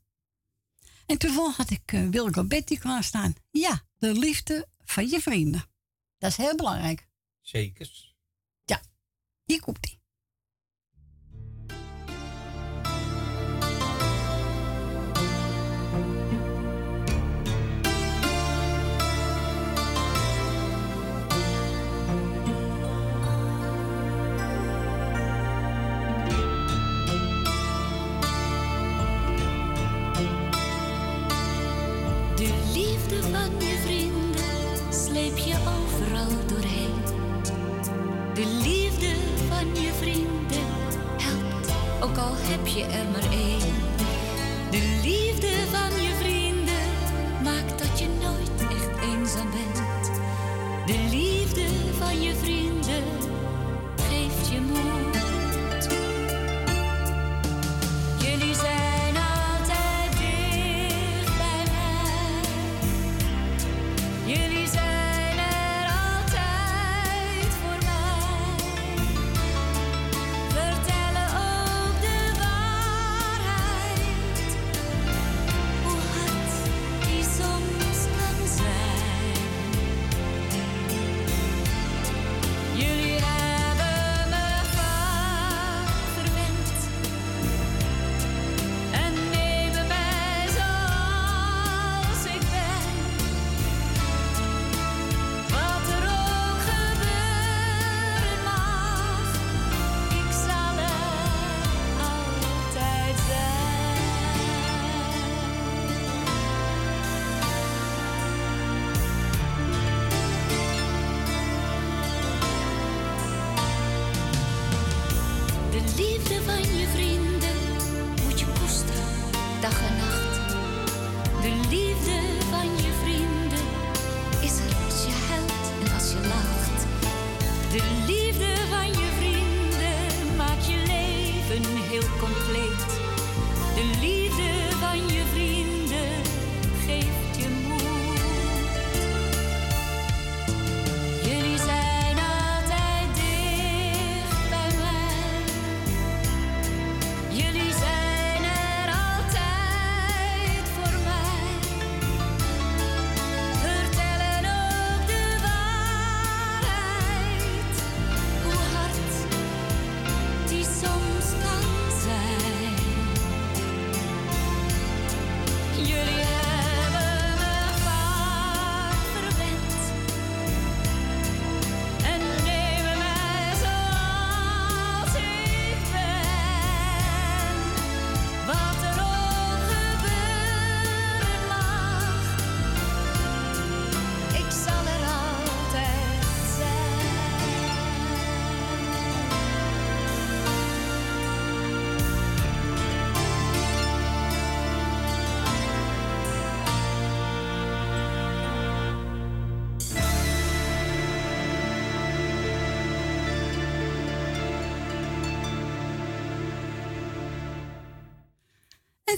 [1.06, 3.34] En toevallig had ik uh, Wilco Betty klaarstaan.
[3.50, 5.64] Ja, de liefde van je vrienden.
[6.22, 7.08] Dat is heel belangrijk.
[7.40, 8.16] Zekers.
[8.64, 8.80] Ja,
[9.44, 10.01] hier komt ie.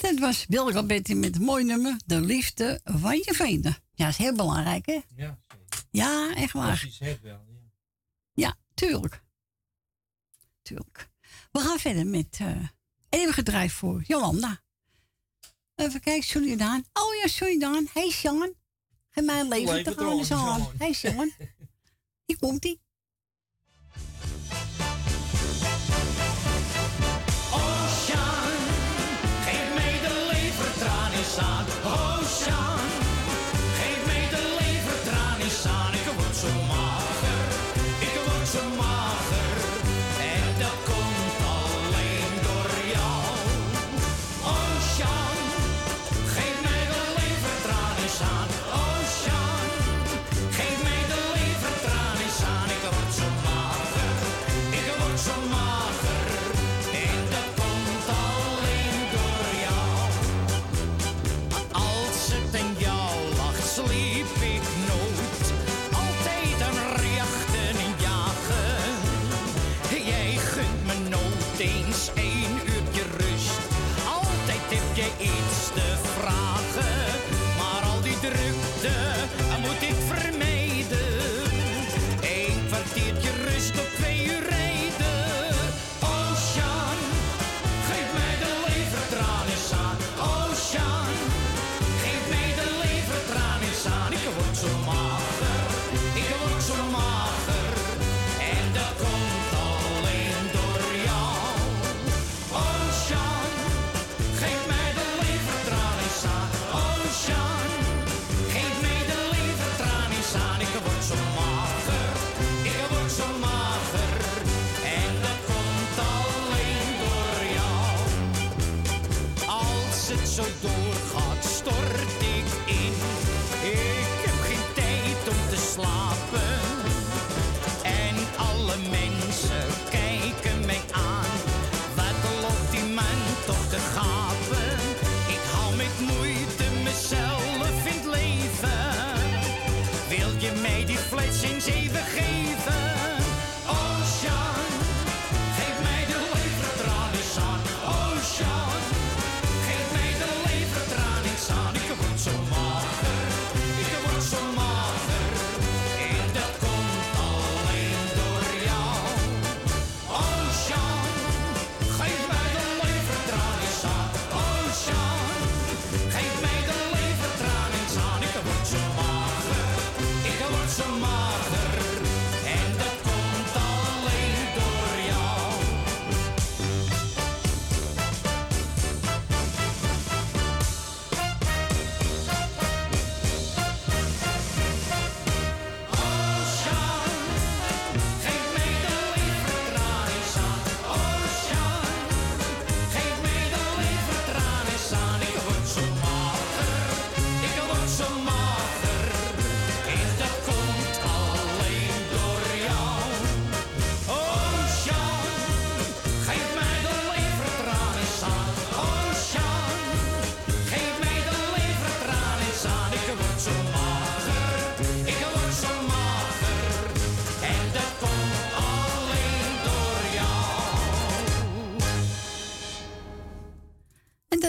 [0.04, 1.96] dat was Wilga Betty met een mooi nummer.
[2.06, 3.76] De liefde van je vrienden.
[3.94, 5.00] Ja, is heel belangrijk, hè?
[5.16, 5.38] Ja.
[5.90, 6.78] Ja, echt waar.
[6.78, 7.44] Precies, het wel.
[7.46, 7.60] Ja.
[8.32, 9.22] ja, tuurlijk.
[10.62, 11.10] Tuurlijk.
[11.52, 12.68] We gaan verder met eh, uh,
[13.08, 14.62] eeuwige drijf voor Jolanda.
[15.74, 16.84] Even kijken, Surinaan.
[16.92, 17.86] Oh ja, Surinaan.
[17.92, 18.54] Hey, Sean.
[19.10, 20.72] Geef mij een leven te gaan, Sean.
[20.78, 21.32] Hey, Sean.
[22.26, 22.83] Hier komt-ie.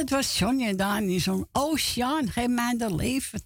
[0.05, 2.25] dat was Johnny en in zo'n oceaan.
[2.25, 3.41] Oh, Geen mij de leven.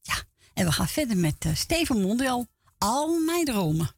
[0.00, 0.14] Ja,
[0.54, 2.46] en we gaan verder met eh, Steven Mondial.
[2.78, 3.90] Al mijn dromen.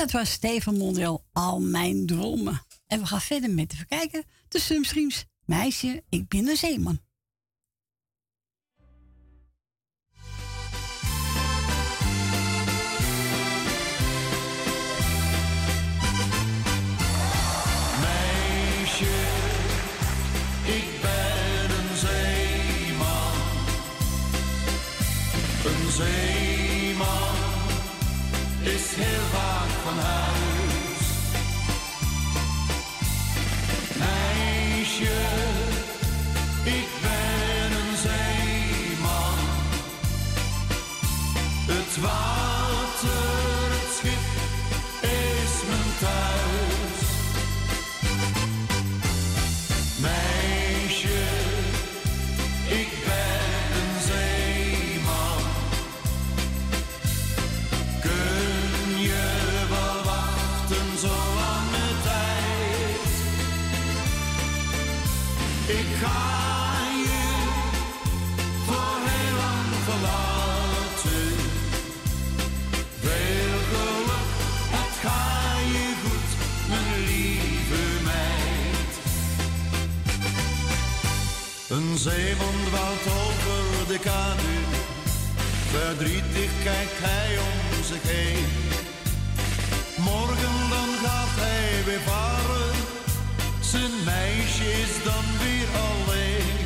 [0.00, 2.62] dat was Steven Mondel Al Mijn Dromen.
[2.86, 7.00] En we gaan verder met te verkijken De Sumstreams, Meisje, ik ben een zeeman.
[85.70, 88.46] Verdrietig kijkt hij om zich heen.
[89.96, 92.74] Morgen dan gaat hij weer varen.
[93.60, 96.58] Zijn meisje is dan weer alleen.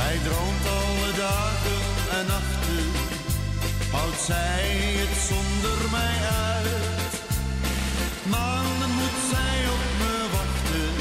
[0.00, 1.82] Hij droomt alle dagen
[2.18, 2.86] en nachten.
[3.96, 4.64] Houdt zij
[5.02, 6.16] het zonder mij
[6.48, 7.14] uit?
[8.34, 10.92] Maanden moet zij op me wachten.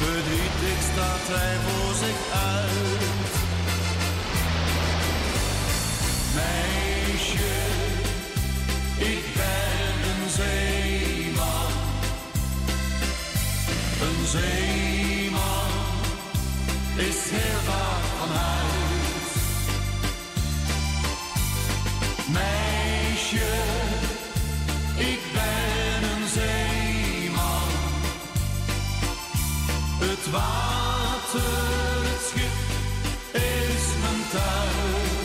[0.00, 2.65] Verdrietig staat hij voor zich uit.
[14.26, 15.70] Een zeeman
[16.96, 19.32] is heel vaak van huis.
[22.32, 23.54] Meisje,
[24.96, 27.70] ik ben een zeeman.
[29.98, 31.40] Het water,
[32.08, 32.56] het schip
[33.32, 35.15] is mijn thuis.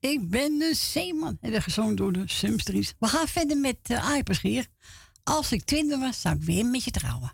[0.00, 1.38] Ik ben een zeeman.
[1.40, 2.94] En dat gezongen door de Sumstries.
[2.98, 4.66] We gaan verder met uh, Aaipersgeer.
[5.24, 7.32] Als ik twintig was, zou ik weer met je trouwen.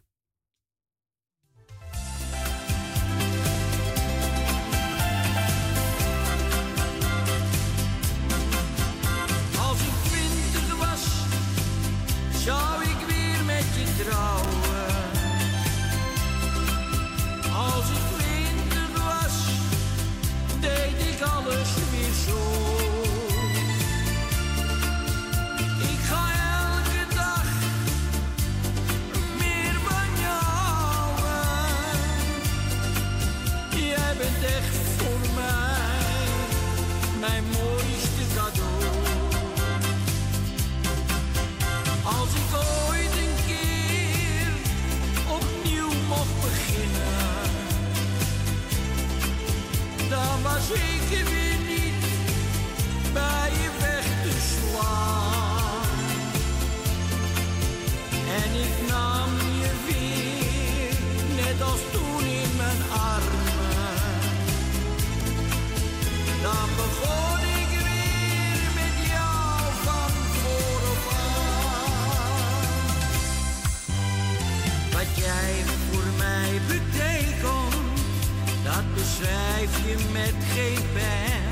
[78.79, 81.51] Dat beschrijf je met geen pen.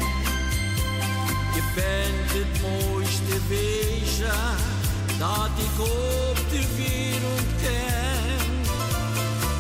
[1.55, 4.57] Je bent het mooiste wezen
[5.19, 8.47] dat ik op de wereld ken.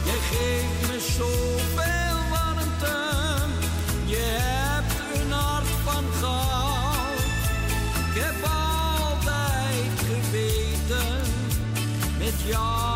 [0.04, 2.98] Je geeft me zoveel warmte,
[4.04, 7.18] je hebt een hart van goud.
[8.14, 11.20] Ik heb altijd geweten,
[12.18, 12.95] met jou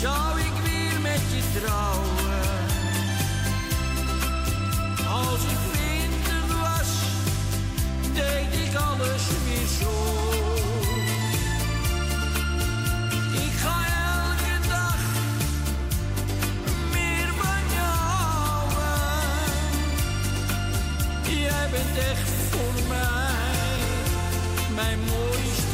[0.00, 2.44] zou ik weer met je trouwen.
[5.08, 6.90] Als ik twintig was,
[8.14, 9.94] deed ik alles weer zo.
[13.44, 13.78] Ik ga
[14.18, 14.98] elke dag
[16.92, 18.70] meer van jou.
[21.40, 23.34] Jij bent echt voor mij
[24.74, 25.65] mijn mooiste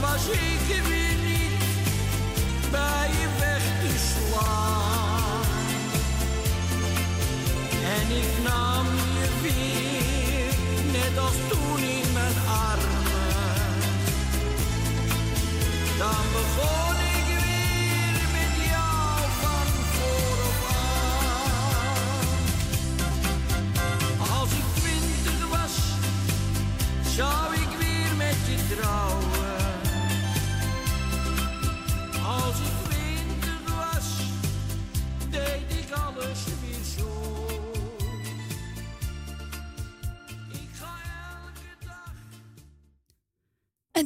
[0.00, 5.44] was ik er weer niet bij je weg te slaan.
[7.96, 8.86] En ik nam
[9.18, 10.54] je weer,
[10.92, 13.78] net als toen in mijn armen.
[15.98, 16.89] Dan begon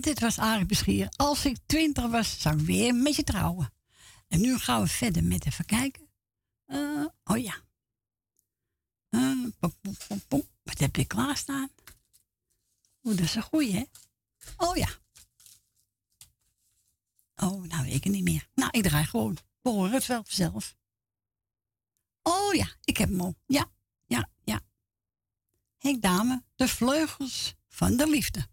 [0.04, 1.08] dit was Arie Beschier.
[1.16, 3.72] Als ik twintig was, zou ik weer met je trouwen.
[4.28, 6.08] En nu gaan we verder met even kijken.
[6.66, 7.62] Eh, oh ja.
[9.10, 10.42] Uh, pom, pom, pom, pom.
[10.62, 11.68] Wat heb je klaarstaan?
[13.02, 13.84] Oeh, dat is een goeie, hè?
[14.56, 14.88] Oh ja.
[17.36, 18.48] Oh, nou weet ik het niet meer.
[18.54, 19.38] Nou, ik draai gewoon.
[19.62, 20.76] We het wel zelf.
[22.22, 23.34] Oh ja, ik heb hem al.
[23.46, 23.70] Ja,
[24.06, 24.60] ja, ja.
[25.78, 28.52] Henk Dame, de vleugels van de liefde.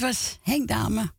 [0.00, 1.12] Dat was Henk Dame.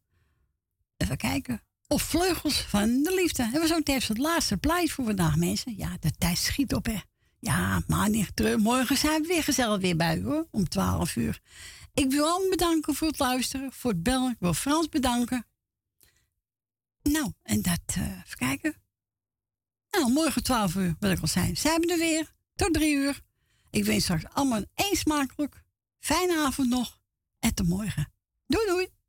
[0.98, 1.62] Even kijken.
[1.88, 3.44] Of Vleugels van de Liefde.
[3.44, 5.78] En we zo tevens het laatste pleit voor vandaag, mensen.
[5.78, 7.00] Ja, de tijd schiet op, hè.
[7.40, 8.58] Ja, maar niet.
[8.58, 10.48] Morgen zijn we weer gezellig weer bij hoor.
[10.52, 11.40] Om 12 uur.
[11.94, 14.32] Ik wil allemaal bedanken voor het luisteren, voor het bellen.
[14.32, 15.46] Ik wil Frans bedanken.
[17.04, 18.76] Nou, en dat, eh, even kijken.
[19.92, 21.58] Nou, morgen 12 uur, wil ik al zijn.
[21.58, 22.34] Zijn we er weer.
[22.56, 23.22] Tot 3 uur.
[23.70, 25.64] Ik wens straks allemaal een smakelijk,
[26.00, 27.00] fijne avond nog.
[27.40, 28.12] En tot morgen.
[28.52, 29.01] Doei doei.